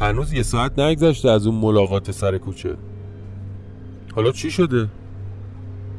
هنوز 0.00 0.32
یه 0.32 0.42
ساعت 0.42 0.78
نگذشته 0.78 1.30
از 1.30 1.46
اون 1.46 1.60
ملاقات 1.60 2.10
سر 2.10 2.38
کوچه. 2.38 2.76
حالا 4.14 4.32
چی 4.32 4.50
شده؟ 4.50 4.88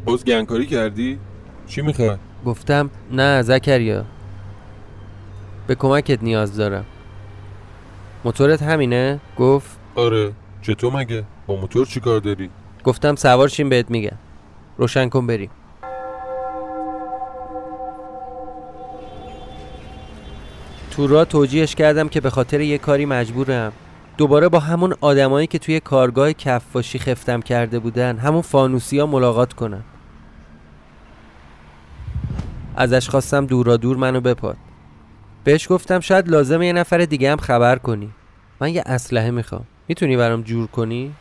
باز 0.06 0.26
گنگکاری 0.26 0.66
کردی؟ 0.66 1.20
چی 1.74 1.82
می‌خوای؟ 1.82 2.18
گفتم 2.46 2.90
نه 3.12 3.42
زکریا 3.42 4.06
به 5.68 5.76
کمکت 5.76 6.24
نیاز 6.24 6.58
دارم 6.58 6.86
موتورت 8.26 8.64
همینه؟ 8.64 9.20
گفت 9.38 9.78
آره 9.96 10.32
چطور 10.62 10.94
مگه؟ 10.94 11.24
با 11.48 11.56
موتور 11.56 11.86
چی 11.86 12.00
کار 12.00 12.20
داری؟ 12.20 12.50
گفتم 12.84 13.16
سوار 13.16 13.48
شیم 13.48 13.70
بهت 13.70 13.92
میگم 13.92 14.18
روشن 14.78 15.10
کن 15.10 15.28
بریم 15.28 15.50
تو 20.92 21.08
را 21.08 21.26
توجیهش 21.26 21.76
کردم 21.76 22.10
که 22.10 22.22
به 22.22 22.30
خاطر 22.30 22.62
یه 22.62 22.78
کاری 22.78 23.06
مجبورم 23.06 23.74
دوباره 24.18 24.50
با 24.50 24.60
همون 24.60 24.94
آدمایی 25.02 25.48
که 25.48 25.60
توی 25.60 25.80
کارگاه 25.80 26.34
کفاشی 26.34 27.00
خفتم 27.00 27.42
کرده 27.42 27.80
بودن 27.80 28.18
همون 28.18 28.42
فانوسی 28.42 29.00
ها 29.00 29.06
ملاقات 29.06 29.54
کنم 29.54 29.84
ازش 32.76 33.10
خواستم 33.10 33.46
دورا 33.46 33.78
دور 33.78 33.98
منو 33.98 34.22
بپاد 34.22 34.58
بهش 35.44 35.72
گفتم 35.72 36.00
شاید 36.00 36.30
لازمه 36.30 36.68
یه 36.68 36.74
نفر 36.74 36.98
دیگه 36.98 37.32
هم 37.32 37.38
خبر 37.38 37.76
کنی. 37.76 38.10
من 38.62 38.74
یه 38.74 38.84
اسلحه 38.86 39.32
می‌خوام. 39.32 39.66
می‌تونی 39.88 40.18
برام 40.18 40.42
جور 40.42 40.68
کنی؟ 40.68 41.14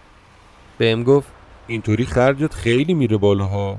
بهم 0.79 1.03
گفت 1.03 1.29
اینطوری 1.67 2.05
خرجت 2.05 2.55
خیلی 2.55 2.95
میره 2.95 3.17
بالاها. 3.17 3.79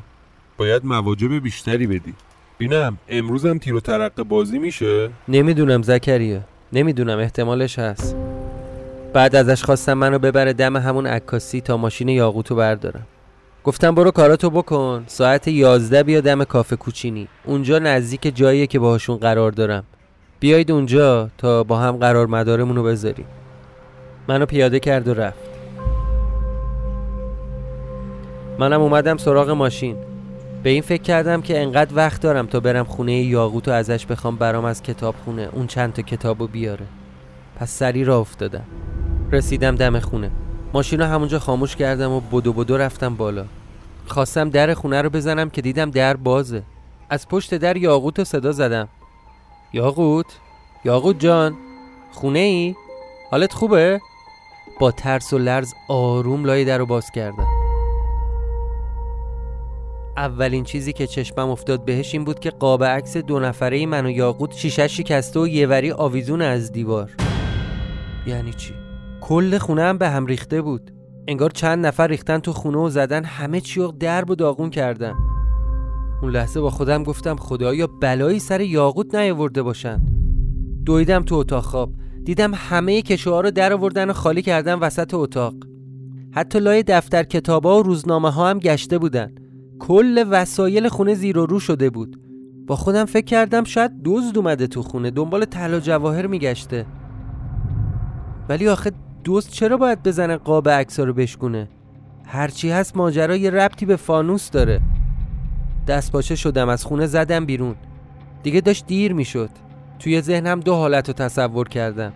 باید 0.58 0.86
مواجب 0.86 1.40
بیشتری 1.40 1.88
بدی. 1.88 2.14
بینم 2.58 2.98
امروزم 3.10 3.58
تیر 3.58 3.76
و 3.76 3.80
ترقه 3.80 4.24
بازی 4.24 4.60
میشه؟ 4.60 5.10
نمی‌دونم 5.28 5.82
زکریا. 5.82 6.40
نمی‌دونم 6.74 7.20
احتمالش 7.20 7.80
هست. 7.80 8.16
بعد 9.14 9.36
ازش 9.36 9.64
خواستم 9.64 9.94
منو 9.94 10.20
ببره 10.20 10.54
دم 10.54 10.78
همون 10.78 11.08
عکاسی 11.08 11.62
تا 11.62 11.78
ماشین 11.78 12.10
یاقوتو 12.10 12.56
بردارم. 12.56 13.08
گفتم 13.64 13.96
برو 13.96 14.12
کاراتو 14.12 14.50
بکن. 14.50 15.04
ساعت 15.08 15.48
یازده 15.48 16.04
بیا 16.04 16.22
دم 16.22 16.44
کافه 16.44 16.76
کوچینی. 16.76 17.28
اونجا 17.46 17.80
نزدیک 17.80 18.36
جاییه 18.36 18.68
که 18.68 18.80
باهاشون 18.80 19.18
قرار 19.18 19.52
دارم. 19.52 19.84
بیایید 20.40 20.72
اونجا 20.72 21.30
تا 21.38 21.64
با 21.64 21.80
هم 21.80 21.98
قرار 21.98 22.28
مدارمونو 22.28 22.84
بذاریم. 22.84 23.26
منو 24.28 24.46
پیاده 24.46 24.80
کرد 24.80 25.08
و 25.08 25.14
رفت. 25.14 25.40
منم 28.60 28.82
اومدم 28.82 29.18
سراغ 29.18 29.50
ماشین. 29.50 29.96
به 30.64 30.70
این 30.70 30.82
فکر 30.82 31.02
کردم 31.02 31.42
که 31.42 31.62
انقدر 31.62 31.96
وقت 31.96 32.22
دارم 32.22 32.48
تا 32.48 32.60
برم 32.60 32.86
خونه 32.86 33.14
یاقوت 33.14 33.68
و 33.68 33.72
ازش 33.72 34.06
بخوام 34.06 34.36
برام 34.36 34.66
از 34.66 34.84
کتاب 34.84 35.16
خونه 35.26 35.50
اون 35.52 35.68
چند 35.68 35.94
تا 35.94 36.02
کتابو 36.02 36.48
بیاره. 36.48 36.86
پس 37.60 37.72
سری 37.72 38.04
را 38.04 38.20
افتادم. 38.20 38.66
رسیدم 39.32 39.76
دم 39.76 40.00
خونه. 40.00 40.32
ماشین 40.74 41.00
رو 41.00 41.06
همونجا 41.06 41.40
خاموش 41.40 41.76
کردم 41.76 42.12
و 42.12 42.20
بدو 42.20 42.54
بدو 42.54 42.78
رفتم 42.78 43.16
بالا 43.16 43.46
خواستم 44.08 44.50
در 44.50 44.74
خونه 44.74 45.02
رو 45.02 45.10
بزنم 45.10 45.50
که 45.50 45.62
دیدم 45.62 45.92
در 45.92 46.16
بازه 46.16 46.64
از 47.10 47.28
پشت 47.28 47.56
در 47.56 47.78
یاقوت 47.78 48.20
رو 48.20 48.26
صدا 48.26 48.52
زدم 48.52 48.88
یاقوت 49.74 50.26
یاقوت 50.86 51.20
جان 51.20 51.56
خونه 52.12 52.40
ای؟ 52.40 52.76
حالت 53.32 53.54
خوبه؟ 53.54 54.02
با 54.80 54.92
ترس 54.92 55.34
و 55.34 55.38
لرز 55.38 55.74
آروم 55.90 56.46
لای 56.46 56.66
در 56.66 56.78
رو 56.78 56.86
باز 56.86 57.12
کردم 57.12 57.48
اولین 60.18 60.64
چیزی 60.64 60.94
که 60.94 61.08
چشمم 61.08 61.50
افتاد 61.50 61.86
بهش 61.86 62.14
این 62.14 62.26
بود 62.26 62.40
که 62.40 62.50
قاب 62.50 62.84
عکس 62.84 63.18
دو 63.18 63.40
نفره 63.40 63.86
من 63.86 64.06
و 64.06 64.10
یاقوت 64.10 64.54
شیشه 64.54 64.88
شکسته 64.88 65.40
و 65.40 65.48
یه 65.48 65.68
وری 65.68 65.92
آویزون 65.92 66.42
از 66.42 66.72
دیوار 66.72 67.12
یعنی 68.28 68.54
چی؟ 68.54 68.74
کل 69.26 69.58
خونه 69.58 69.82
هم 69.82 69.98
به 69.98 70.10
هم 70.10 70.26
ریخته 70.26 70.62
بود. 70.62 70.92
انگار 71.28 71.50
چند 71.50 71.86
نفر 71.86 72.08
ریختن 72.08 72.40
تو 72.40 72.54
خونه 72.54 72.78
و 72.78 72.90
زدن 72.90 73.24
همه 73.24 73.62
چی 73.62 73.80
رو 73.80 73.92
درب 73.92 74.30
و 74.30 74.36
داغون 74.36 74.70
کردن. 74.70 75.14
اون 76.22 76.32
لحظه 76.32 76.62
با 76.62 76.70
خودم 76.70 77.04
گفتم 77.04 77.36
خدایا 77.36 77.88
بلایی 77.88 78.40
سر 78.40 78.62
یاقوت 78.62 79.16
نیاورده 79.16 79.62
باشن. 79.64 80.02
دویدم 80.86 81.24
تو 81.24 81.36
اتاق 81.36 81.64
خواب. 81.64 81.94
دیدم 82.24 82.52
همه 82.56 83.02
کشوها 83.02 83.42
رو 83.42 83.52
در 83.52 83.74
آوردن 83.74 84.10
و 84.10 84.14
خالی 84.14 84.42
کردن 84.42 84.80
وسط 84.80 85.14
اتاق. 85.14 85.54
حتی 86.32 86.60
لای 86.60 86.84
دفتر 86.84 87.24
کتابا 87.24 87.80
و 87.80 87.84
روزنامه 87.84 88.30
ها 88.30 88.50
هم 88.50 88.60
گشته 88.60 88.98
بودن. 88.98 89.36
کل 89.80 90.26
وسایل 90.30 90.88
خونه 90.88 91.14
زیر 91.14 91.38
و 91.38 91.46
رو 91.46 91.60
شده 91.60 91.90
بود. 91.90 92.20
با 92.68 92.76
خودم 92.76 93.06
فکر 93.06 93.26
کردم 93.26 93.64
شاید 93.64 93.92
دزد 94.06 94.38
اومده 94.38 94.68
تو 94.68 94.82
خونه 94.82 95.12
دنبال 95.12 95.46
طلا 95.46 95.80
جواهر 95.80 96.28
میگشته. 96.28 96.86
ولی 98.50 98.68
آخه 98.68 98.92
دوست 99.24 99.52
چرا 99.52 99.78
باید 99.78 100.04
بزنه 100.04 100.38
قاب 100.38 100.70
عکسا 100.70 101.04
رو 101.04 101.14
بشکونه؟ 101.14 101.68
هرچی 102.26 102.70
هست 102.70 102.98
ماجرا 102.98 103.36
یه 103.36 103.50
ربطی 103.50 103.86
به 103.86 103.96
فانوس 103.96 104.52
داره. 104.52 104.82
دست 105.88 106.12
باشه 106.12 106.36
شدم 106.36 106.70
از 106.70 106.86
خونه 106.86 107.06
زدم 107.06 107.46
بیرون. 107.46 107.76
دیگه 108.44 108.62
داشت 108.62 108.86
دیر 108.88 109.14
می‌شد. 109.14 109.50
توی 110.00 110.22
ذهنم 110.22 110.60
دو 110.60 110.76
حالت 110.76 111.08
رو 111.08 111.14
تصور 111.14 111.70
کردم. 111.70 112.14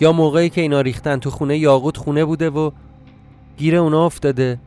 یا 0.00 0.12
موقعی 0.12 0.50
که 0.50 0.60
اینا 0.60 0.80
ریختن 0.80 1.18
تو 1.18 1.30
خونه 1.30 1.58
یاقوت 1.58 1.96
خونه 1.96 2.24
بوده 2.24 2.50
و 2.50 2.70
گیر 3.56 3.76
اونا 3.76 4.06
افتاده 4.06 4.58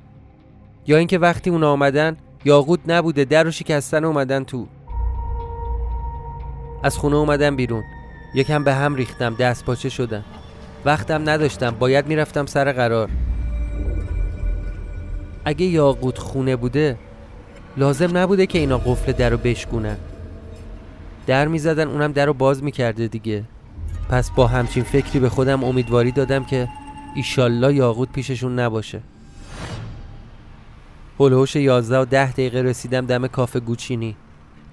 یا 0.87 0.97
اینکه 0.97 1.17
وقتی 1.17 1.49
اونا 1.49 1.71
آمدن 1.71 2.17
یاقوت 2.45 2.79
نبوده 2.87 3.25
در 3.25 3.43
رو 3.43 3.51
شکستن 3.51 4.05
اومدن 4.05 4.43
تو. 4.43 4.67
از 6.83 6.97
خونه 6.97 7.15
اومدم 7.15 7.55
بیرون. 7.55 7.83
یکم 8.35 8.63
به 8.63 8.73
هم 8.73 8.95
ریختم 8.95 9.35
دست 9.35 9.65
پاچه 9.65 9.89
شدم. 9.89 10.23
وقتم 10.85 11.29
نداشتم 11.29 11.71
باید 11.79 12.07
می‌رفتم 12.07 12.45
سر 12.45 12.71
قرار. 12.71 13.09
اگه 15.45 15.65
یاقوت 15.65 16.17
خونه 16.17 16.55
بوده 16.55 16.97
لازم 17.77 18.17
نبوده 18.17 18.45
که 18.45 18.59
اینا 18.59 18.77
قفل 18.77 19.11
در 19.11 19.29
رو 19.29 19.37
بشکونن. 19.37 19.97
در 21.27 21.47
می‌زدن 21.47 21.87
اونم 21.87 22.11
در 22.11 22.25
رو 22.25 22.33
باز 22.33 22.63
می‌کرده 22.63 23.07
دیگه. 23.07 23.43
پس 24.09 24.31
با 24.31 24.47
همچین 24.47 24.83
فکری 24.83 25.19
به 25.19 25.29
خودم 25.29 25.63
امیدواری 25.63 26.11
دادم 26.11 26.43
که 26.43 26.67
ایشالله 27.15 27.73
یاقوت 27.73 28.11
پیششون 28.11 28.59
نباشه. 28.59 28.99
هلوش 31.19 31.55
یازده 31.55 31.99
و 31.99 32.05
ده 32.05 32.31
دقیقه 32.31 32.61
رسیدم 32.61 33.05
دم 33.05 33.27
کافه 33.27 33.59
گوچینی. 33.59 34.15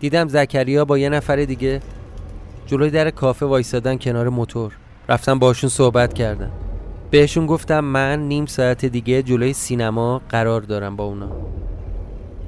دیدم 0.00 0.28
زکریا 0.28 0.84
با 0.84 0.98
یه 0.98 1.08
نفر 1.08 1.36
دیگه 1.36 1.80
جلوی 2.66 2.90
در 2.90 3.10
کافه 3.10 3.46
وایسادن 3.46 3.98
کنار 3.98 4.28
موتور. 4.28 4.72
رفتم 5.10 5.38
باشون 5.38 5.70
صحبت 5.70 6.14
کردم. 6.14 6.50
بهشون 7.10 7.46
گفتم 7.46 7.80
من 7.80 8.18
نیم 8.28 8.46
ساعت 8.46 8.84
دیگه 8.84 9.22
جلوی 9.22 9.52
سینما 9.52 10.22
قرار 10.28 10.60
دارم 10.60 10.96
با 10.96 11.04
اونا. 11.04 11.30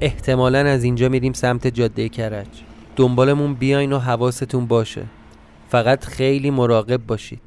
احتمالا 0.01 0.59
از 0.59 0.83
اینجا 0.83 1.09
میریم 1.09 1.33
سمت 1.33 1.67
جاده 1.67 2.09
کرج. 2.09 2.47
دنبالمون 2.95 3.53
بیاین 3.53 3.93
و 3.93 3.99
حواستون 3.99 4.65
باشه. 4.65 5.03
فقط 5.69 6.05
خیلی 6.05 6.51
مراقب 6.51 6.97
باشید. 7.07 7.41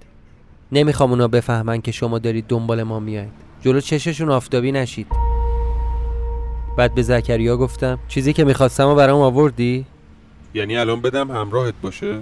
نمی‌خوام 0.73 1.11
اونا 1.11 1.29
بفهمن 1.29 1.81
که 1.81 1.93
شما 1.93 2.19
دارید 2.19 2.47
دنبال 2.49 2.83
ما 2.83 3.01
میایید 3.01 3.33
جلو 3.61 3.81
چششون 3.81 4.31
آفتابی 4.31 4.73
نشید. 4.73 5.07
بعد 6.79 6.95
به 6.95 7.03
زکریا 7.03 7.57
گفتم 7.57 7.99
چیزی 8.09 8.33
که 8.33 8.45
می‌خواستم 8.45 8.89
و 8.89 8.95
برام 8.95 9.21
آوردی؟ 9.21 9.87
یعنی 10.55 10.77
الان 10.77 11.01
بدم 11.01 11.31
همراهت 11.31 11.75
باشه؟ 11.83 12.19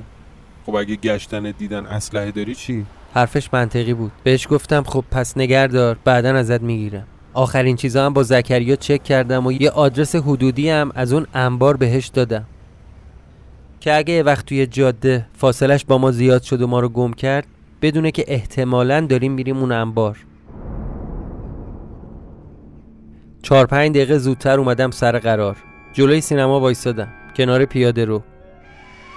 خب 0.67 0.75
اگه 0.75 0.97
گشتن 0.97 1.55
دیدن 1.59 1.87
اسلحه 1.87 2.31
داری 2.31 2.55
چی؟ 2.55 2.87
حرفش 3.15 3.49
منطقی 3.53 3.95
بود. 3.95 4.13
بهش 4.23 4.47
گفتم 4.51 4.83
خب 4.83 5.05
پس 5.11 5.37
نگردار 5.37 5.99
بعدا 6.05 6.35
ازت 6.35 6.63
می‌گیرم. 6.63 7.07
آخرین 7.35 7.77
چیزا 7.77 8.07
هم 8.07 8.13
با 8.13 8.23
زکریا 8.23 8.77
چک 8.77 9.03
کردم 9.03 9.47
و 9.47 9.53
یه 9.53 9.71
آدرس 9.71 10.17
حدودی 10.17 10.71
هم 10.71 10.93
از 10.95 11.13
اون 11.13 11.27
انبار 11.35 11.77
بهش 11.77 12.07
دادم. 12.07 12.45
که 13.81 13.97
اگه 13.97 14.23
وقت 14.23 14.47
توی 14.47 14.67
جاده 14.67 15.27
فاصلش 15.33 15.85
با 15.85 15.99
ما 15.99 16.11
زیاد 16.11 16.43
شد 16.43 16.63
و 16.63 16.67
ما 16.67 16.81
رو 16.81 16.89
گم 16.89 17.13
کرد 17.13 17.47
بدونه 17.83 18.11
که 18.11 18.25
احتمالا 18.29 19.01
داریم 19.01 19.33
میریم 19.33 19.57
اون 19.57 19.73
انبار. 19.73 20.19
چهار 23.43 23.67
پنج 23.67 23.91
دقیقه 23.91 24.19
زودتر 24.19 24.59
اومدم 24.59 24.91
سر 24.91 25.19
قرار. 25.19 25.57
جلوی 25.93 26.21
سینما 26.21 26.61
وایستادم 26.61 27.09
کنار 27.37 27.65
پیاده 27.65 28.05
رو. 28.05 28.23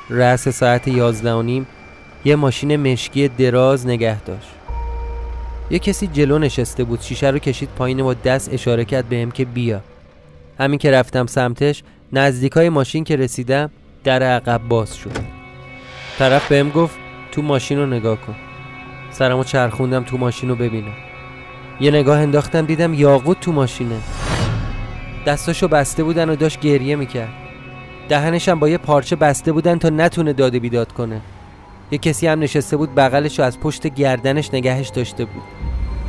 رأس 0.09 0.47
ساعت 0.47 0.87
یازده 0.87 1.33
و 1.33 1.41
نیم 1.41 1.67
یه 2.25 2.35
ماشین 2.35 2.91
مشکی 2.91 3.27
دراز 3.27 3.87
نگه 3.87 4.21
داشت. 4.21 4.47
یه 5.69 5.79
کسی 5.79 6.07
جلو 6.07 6.39
نشسته 6.39 6.83
بود 6.83 7.01
شیشه 7.01 7.29
رو 7.29 7.39
کشید 7.39 7.69
پایین 7.77 7.99
و 7.99 8.13
دست 8.13 8.53
اشاره 8.53 8.85
کرد 8.85 9.09
بهم 9.09 9.31
که 9.31 9.45
بیا. 9.45 9.81
همین 10.59 10.79
که 10.79 10.91
رفتم 10.91 11.25
سمتش 11.25 11.83
نزدیکای 12.13 12.69
ماشین 12.69 13.03
که 13.03 13.15
رسیدم 13.15 13.71
در 14.03 14.23
عقب 14.23 14.61
باز 14.69 14.97
شد. 14.97 15.11
طرف 16.19 16.49
بهم 16.49 16.69
گفت 16.69 16.95
تو 17.31 17.41
ماشین 17.41 17.77
رو 17.77 17.85
نگاه 17.85 18.17
کن. 18.17 18.35
سرمو 19.11 19.43
چرخوندم 19.43 20.03
تو 20.03 20.17
ماشین 20.17 20.49
رو 20.49 20.55
ببینم. 20.55 20.93
یه 21.79 21.91
نگاه 21.91 22.19
انداختم 22.19 22.65
دیدم 22.65 22.93
یاقوت 22.93 23.39
تو 23.39 23.51
ماشینه. 23.51 23.97
دستاشو 25.25 25.67
بسته 25.67 26.03
بودن 26.03 26.29
و 26.29 26.35
داشت 26.35 26.59
گریه 26.59 26.95
می‌کرد. 26.95 27.46
دهنشم 28.07 28.59
با 28.59 28.69
یه 28.69 28.77
پارچه 28.77 29.15
بسته 29.15 29.51
بودن 29.51 29.77
تا 29.77 29.89
نتونه 29.89 30.33
داده 30.33 30.59
بیداد 30.59 30.91
کنه. 30.91 31.21
یه 31.91 31.97
کسی 31.97 32.27
هم 32.27 32.39
نشسته 32.39 32.77
بود 32.77 32.95
بغلش 32.95 33.39
رو 33.39 33.45
از 33.45 33.59
پشت 33.59 33.87
گردنش 33.87 34.53
نگهش 34.53 34.89
داشته 34.89 35.25
بود. 35.25 35.43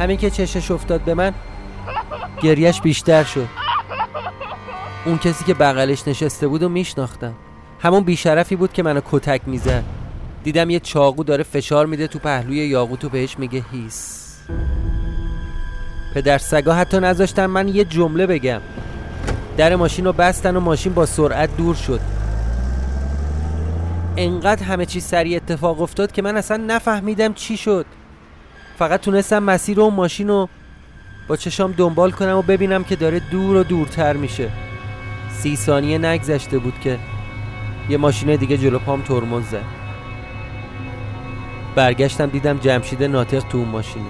همین 0.01 0.17
که 0.17 0.31
چشش 0.31 0.71
افتاد 0.71 1.01
به 1.01 1.15
من 1.15 1.35
گریهش 2.43 2.81
بیشتر 2.81 3.25
شد. 3.25 3.49
اون 5.05 5.19
کسی 5.19 5.45
که 5.45 5.55
بغلش 5.55 6.09
نشسته 6.09 6.49
بود 6.49 6.63
و 6.63 6.69
میشناختم. 6.69 7.35
همون 7.81 8.03
بیشرفی 8.03 8.57
بود 8.57 8.73
که 8.73 8.83
منو 8.83 9.01
کتک 9.11 9.41
می‌زد. 9.47 9.85
دیدم 10.45 10.71
یه 10.71 10.81
چاقو 10.81 11.25
داره 11.25 11.43
فشار 11.43 11.87
میده 11.87 12.07
تو 12.07 12.19
پهلوی 12.19 12.57
یاقوت 12.57 13.05
و 13.05 13.09
بهش 13.09 13.39
میگه 13.39 13.65
هیس. 13.73 14.25
پدر 16.15 16.39
سگا 16.39 16.75
حتی 16.75 17.01
نذاشتن 17.01 17.47
من 17.47 17.69
یه 17.69 17.85
جمله 17.85 18.27
بگم. 18.27 18.61
در 19.59 19.77
ماشین 19.77 20.05
رو 20.05 20.13
بستن 20.13 20.57
و 20.57 20.61
ماشین 20.61 20.95
با 20.95 21.07
سرعت 21.07 21.57
دور 21.57 21.75
شد. 21.75 22.01
انقدر 24.17 24.63
همه 24.65 24.87
چیز 24.87 25.05
سریع 25.05 25.37
اتفاق 25.37 25.83
افتاد 25.83 26.13
که 26.13 26.23
من 26.23 26.37
اصلا 26.37 26.57
نفهمیدم 26.57 27.33
چی 27.33 27.57
شد. 27.57 27.87
فقط 28.79 29.01
تونستم 29.01 29.43
مسیر 29.43 29.81
اون 29.81 29.95
ماشین 29.95 30.29
رو 30.29 30.49
با 31.29 31.37
چشام 31.37 31.73
دنبال 31.73 32.11
کنم 32.11 32.37
و 32.37 32.43
ببینم 32.43 32.85
که 32.85 32.97
داره 32.97 33.21
دور 33.21 33.57
و 33.57 33.63
دورتر 33.63 34.13
میشه. 34.13 34.51
سی 35.31 35.57
ثانیه 35.57 35.99
نگذشته 35.99 36.59
بود 36.59 36.81
که 36.81 36.99
یه 37.89 37.97
ماشین 37.97 38.37
دیگه 38.37 38.57
جلو 38.57 38.79
پام 38.79 39.03
ترمز 39.03 39.45
زد. 39.45 39.65
برگشتم 41.75 42.27
دیدم 42.27 42.59
جمشید 42.59 43.03
ناطق 43.03 43.41
تو 43.41 43.59
اون 43.59 43.69
ماشینه. 43.69 44.07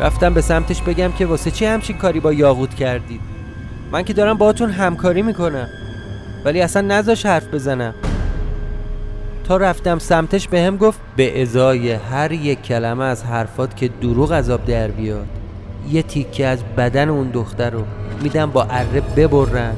رفتم 0.00 0.34
به 0.34 0.40
سمتش 0.40 0.82
بگم 0.82 1.12
که 1.12 1.26
واسه 1.26 1.50
چی 1.50 1.64
همچین 1.64 1.98
کاری 1.98 2.20
با 2.20 2.32
یاقوت 2.32 2.74
کردید؟ 2.74 3.35
من 3.92 4.02
که 4.02 4.12
دارم 4.12 4.38
باهاتون 4.38 4.70
همکاری 4.70 5.22
می‌کنم. 5.22 5.68
ولی 6.44 6.60
اصلا 6.60 6.82
نذاش 6.82 7.26
حرف 7.26 7.54
بزنم. 7.54 7.94
تا 9.44 9.56
رفتم 9.56 9.98
سمتش 9.98 10.48
به 10.48 10.60
هم 10.60 10.76
گفت 10.76 11.00
به 11.16 11.42
ازای 11.42 11.92
هر 11.92 12.32
یک 12.32 12.62
کلمه 12.62 13.04
از 13.04 13.24
حرفات 13.24 13.76
که 13.76 13.88
دروغ 13.88 14.32
عذاب 14.32 14.64
در 14.64 14.88
بیاد. 14.88 15.26
یه 15.90 16.02
تیکه 16.02 16.46
از 16.46 16.58
بدن 16.76 17.08
اون 17.08 17.30
دختر 17.30 17.70
رو 17.70 17.84
میدم 18.22 18.50
با 18.50 18.66
اره 18.70 19.00
ببرن. 19.16 19.76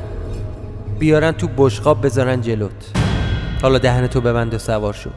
بیارن 0.99 1.33
تو 1.33 1.49
بشقاب 1.57 2.07
بذارن 2.07 2.40
جلوت. 2.40 2.92
حالا 3.62 3.79
دهن 3.79 4.07
تو 4.07 4.21
ببند 4.21 4.55
و 4.55 4.59
سوار 4.59 4.92
شو. 4.92 5.11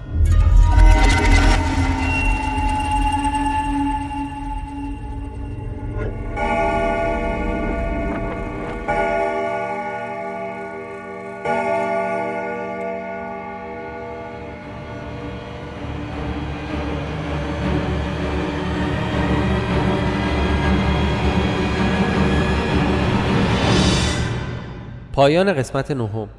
پایان 25.21 25.53
قسمت 25.53 25.91
نهم. 25.91 26.29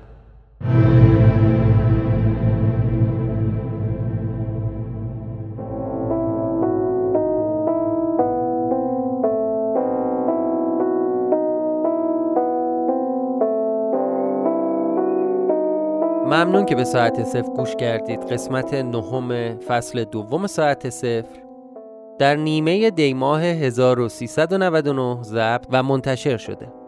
ممنون 16.27 16.65
که 16.65 16.75
به 16.75 16.85
ساعت 16.85 17.25
صفر 17.25 17.43
گوش 17.43 17.77
کردید. 17.77 18.21
قسمت 18.21 18.75
نهم 18.75 19.59
فصل 19.59 20.05
دوم 20.05 20.47
ساعت 20.47 20.91
صفر. 20.91 21.43
در 22.19 22.37
نیمه 22.37 22.91
دیماه 22.91 23.43
1399 23.43 25.23
ضبط 25.23 25.67
و 25.71 25.83
منتشر 25.83 26.37
شده. 26.37 26.82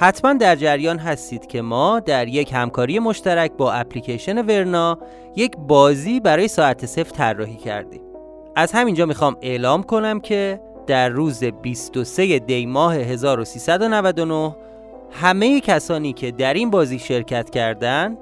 حتما 0.00 0.32
در 0.32 0.56
جریان 0.56 0.98
هستید 0.98 1.46
که 1.46 1.62
ما 1.62 2.00
در 2.00 2.28
یک 2.28 2.52
همکاری 2.52 2.98
مشترک 2.98 3.52
با 3.52 3.72
اپلیکیشن 3.72 4.46
ورنا 4.46 4.98
یک 5.36 5.56
بازی 5.56 6.20
برای 6.20 6.48
ساعت 6.48 6.86
صفر 6.86 7.10
طراحی 7.10 7.56
کردیم. 7.56 8.00
از 8.56 8.72
همینجا 8.72 9.06
می‌خوام 9.06 9.36
اعلام 9.42 9.82
کنم 9.82 10.20
که 10.20 10.60
در 10.86 11.08
روز 11.08 11.44
23 11.44 12.38
دی 12.38 12.66
ماه 12.66 12.94
1399 12.94 14.56
همه 15.10 15.60
کسانی 15.60 16.12
که 16.12 16.30
در 16.30 16.54
این 16.54 16.70
بازی 16.70 16.98
شرکت 16.98 17.50
کردند 17.50 18.18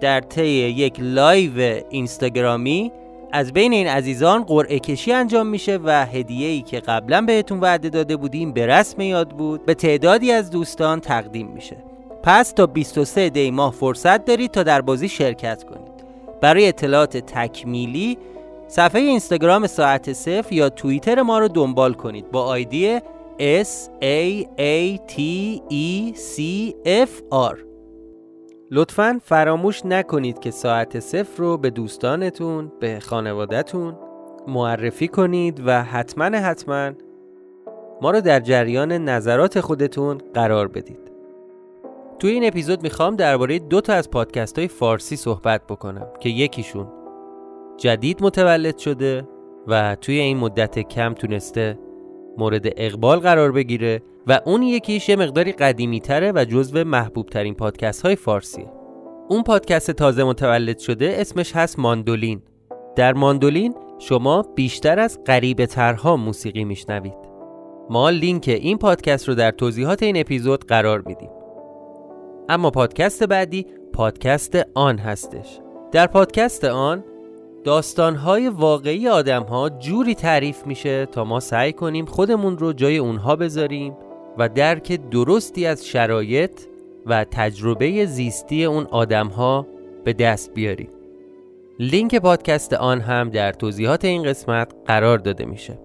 در 0.00 0.20
طی 0.20 0.48
یک 0.48 1.00
live 1.00 1.82
اینستاگرامی 1.90 2.92
از 3.32 3.52
بین 3.52 3.72
این 3.72 3.86
عزیزان 3.86 4.44
قرعه 4.44 4.78
کشی 4.78 5.12
انجام 5.12 5.46
میشه 5.46 5.78
و 5.84 6.06
هدیه 6.06 6.48
ای 6.48 6.62
که 6.62 6.80
قبلا 6.80 7.20
بهتون 7.20 7.60
وعده 7.60 7.88
داده 7.88 8.16
بودیم 8.16 8.52
به 8.52 8.66
رسم 8.66 9.00
یاد 9.00 9.28
بود 9.28 9.66
به 9.66 9.74
تعدادی 9.74 10.32
از 10.32 10.50
دوستان 10.50 11.00
تقدیم 11.00 11.46
میشه. 11.46 11.76
پس 12.22 12.52
تا 12.52 12.66
23 12.66 13.30
دی 13.30 13.50
ماه 13.50 13.72
فرصت 13.72 14.24
دارید 14.24 14.50
تا 14.50 14.62
در 14.62 14.80
بازی 14.80 15.08
شرکت 15.08 15.64
کنید. 15.64 15.90
برای 16.40 16.68
اطلاعات 16.68 17.16
تکمیلی 17.16 18.18
صفحه 18.68 19.00
اینستاگرام 19.00 19.66
ساعت 19.66 20.12
صفر 20.12 20.52
یا 20.52 20.70
توییتر 20.70 21.22
ما 21.22 21.38
رو 21.38 21.48
دنبال 21.48 21.94
کنید 21.94 22.30
با 22.30 22.42
آیدی 22.42 22.98
S 23.38 23.88
A 24.02 24.44
A 24.58 24.98
T 25.08 25.18
E 25.70 26.14
C 26.14 26.74
F 26.84 27.12
R. 27.32 27.69
لطفا 28.72 29.20
فراموش 29.24 29.86
نکنید 29.86 30.38
که 30.38 30.50
ساعت 30.50 31.00
صفر 31.00 31.42
رو 31.42 31.58
به 31.58 31.70
دوستانتون 31.70 32.72
به 32.80 33.00
خانوادهتون 33.00 33.96
معرفی 34.48 35.08
کنید 35.08 35.62
و 35.66 35.82
حتما 35.82 36.24
حتما 36.24 36.90
ما 38.02 38.10
رو 38.10 38.20
در 38.20 38.40
جریان 38.40 38.92
نظرات 38.92 39.60
خودتون 39.60 40.18
قرار 40.34 40.68
بدید. 40.68 41.10
توی 42.18 42.30
این 42.30 42.46
اپیزود 42.46 42.82
می‌خوام 42.82 43.16
درباره 43.16 43.58
دو 43.58 43.80
تا 43.80 43.92
از 43.92 44.10
پادکست 44.10 44.58
های 44.58 44.68
فارسی 44.68 45.16
صحبت 45.16 45.66
بکنم 45.66 46.06
که 46.20 46.28
یکیشون 46.28 46.88
جدید 47.76 48.22
متولد 48.22 48.78
شده 48.78 49.28
و 49.66 49.96
توی 50.00 50.18
این 50.18 50.36
مدت 50.36 50.78
کم 50.78 51.14
تونسته 51.14 51.78
مورد 52.38 52.66
اقبال 52.76 53.18
قرار 53.18 53.52
بگیره 53.52 54.02
و 54.26 54.40
اون 54.44 54.62
یکیش 54.62 55.08
یه 55.08 55.16
مقداری 55.16 55.52
قدیمی 55.52 56.00
تره 56.00 56.32
و 56.32 56.44
جزو 56.44 56.84
محبوب 56.84 57.26
ترین 57.26 57.54
پادکست 57.54 58.02
های 58.02 58.16
فارسیه. 58.16 58.72
اون 59.28 59.42
پادکست 59.42 59.90
تازه 59.90 60.24
متولد 60.24 60.78
شده 60.78 61.14
اسمش 61.18 61.56
هست 61.56 61.78
ماندولین. 61.78 62.42
در 62.96 63.12
ماندولین 63.12 63.74
شما 63.98 64.42
بیشتر 64.42 64.98
از 64.98 65.18
غریبه 65.26 65.66
ترها 65.66 66.16
موسیقی 66.16 66.64
میشنوید. 66.64 67.30
ما 67.90 68.10
لینک 68.10 68.48
این 68.48 68.78
پادکست 68.78 69.28
رو 69.28 69.34
در 69.34 69.50
توضیحات 69.50 70.02
این 70.02 70.16
اپیزود 70.16 70.66
قرار 70.66 71.02
میدیم. 71.06 71.30
اما 72.48 72.70
پادکست 72.70 73.24
بعدی 73.24 73.66
پادکست 73.92 74.58
آن 74.74 74.98
هستش. 74.98 75.60
در 75.92 76.06
پادکست 76.06 76.64
آن 76.64 77.04
داستانهای 77.64 78.48
واقعی 78.48 79.08
آدم 79.08 79.42
ها 79.42 79.68
جوری 79.68 80.14
تعریف 80.14 80.66
میشه 80.66 81.06
تا 81.06 81.24
ما 81.24 81.40
سعی 81.40 81.72
کنیم 81.72 82.06
خودمون 82.06 82.58
رو 82.58 82.72
جای 82.72 82.98
اونها 82.98 83.36
بذاریم 83.36 83.96
و 84.38 84.48
درک 84.48 85.10
درستی 85.10 85.66
از 85.66 85.86
شرایط 85.86 86.60
و 87.06 87.24
تجربه 87.24 88.06
زیستی 88.06 88.64
اون 88.64 88.86
آدم 88.90 89.26
ها 89.26 89.66
به 90.04 90.12
دست 90.12 90.54
بیارید 90.54 90.90
لینک 91.78 92.14
پادکست 92.14 92.72
آن 92.72 93.00
هم 93.00 93.30
در 93.30 93.52
توضیحات 93.52 94.04
این 94.04 94.22
قسمت 94.22 94.72
قرار 94.86 95.18
داده 95.18 95.44
میشه. 95.44 95.78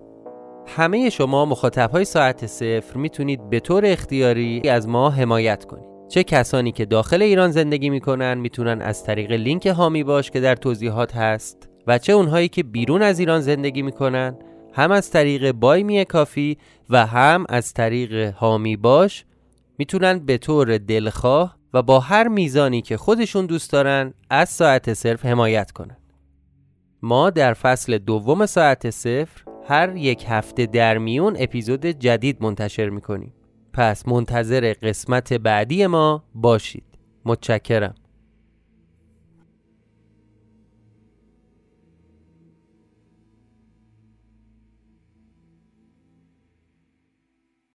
همه 0.67 1.09
شما 1.09 1.45
مخاطب 1.45 1.91
های 1.91 2.05
ساعت 2.05 2.45
صفر 2.45 2.97
می‌تونید 2.97 3.49
به 3.49 3.59
طور 3.59 3.85
اختیاری 3.85 4.69
از 4.69 4.87
ما 4.87 5.09
حمایت 5.09 5.65
کنید. 5.65 5.94
چه 6.09 6.23
کسانی 6.23 6.71
که 6.71 6.85
داخل 6.85 7.21
ایران 7.21 7.51
زندگی 7.51 7.89
می‌کنن 7.89 8.33
می‌تونن 8.33 8.81
از 8.81 9.03
طریق 9.03 9.31
لینک 9.31 9.65
هامی 9.67 10.03
باش 10.03 10.31
که 10.31 10.39
در 10.39 10.55
توضیحات 10.55 11.15
هست 11.15 11.69
و 11.87 11.97
چه 11.97 12.13
اونهایی 12.13 12.47
که 12.47 12.63
بیرون 12.63 13.01
از 13.01 13.19
ایران 13.19 13.41
زندگی 13.41 13.81
می‌کنن 13.81 14.37
هم 14.73 14.91
از 14.91 15.11
طریق 15.11 15.51
بای 15.51 15.83
می 15.83 16.05
کافی 16.05 16.57
و 16.89 17.05
هم 17.05 17.45
از 17.49 17.73
طریق 17.73 18.33
هامی 18.33 18.77
باش 18.77 19.25
می‌تونن 19.77 20.19
به 20.19 20.37
طور 20.37 20.77
دلخواه 20.77 21.57
و 21.73 21.81
با 21.81 21.99
هر 21.99 22.27
میزانی 22.27 22.81
که 22.81 22.97
خودشون 22.97 23.45
دوست 23.45 23.71
دارن 23.71 24.13
از 24.29 24.49
ساعت 24.49 24.93
صرف 24.93 25.25
حمایت 25.25 25.71
کنن. 25.71 25.97
ما 27.01 27.29
در 27.29 27.53
فصل 27.53 27.97
دوم 27.97 28.45
ساعت 28.45 28.89
صفر 28.89 29.43
هر 29.67 29.95
یک 29.95 30.25
هفته 30.27 30.65
در 30.65 30.97
میون 30.97 31.35
اپیزود 31.39 31.85
جدید 31.85 32.37
منتشر 32.43 32.89
می‌کنیم. 32.89 33.33
پس 33.77 34.07
منتظر 34.07 34.73
قسمت 34.73 35.33
بعدی 35.33 35.87
ما 35.87 36.23
باشید. 36.35 36.83
متشکرم. 37.25 37.95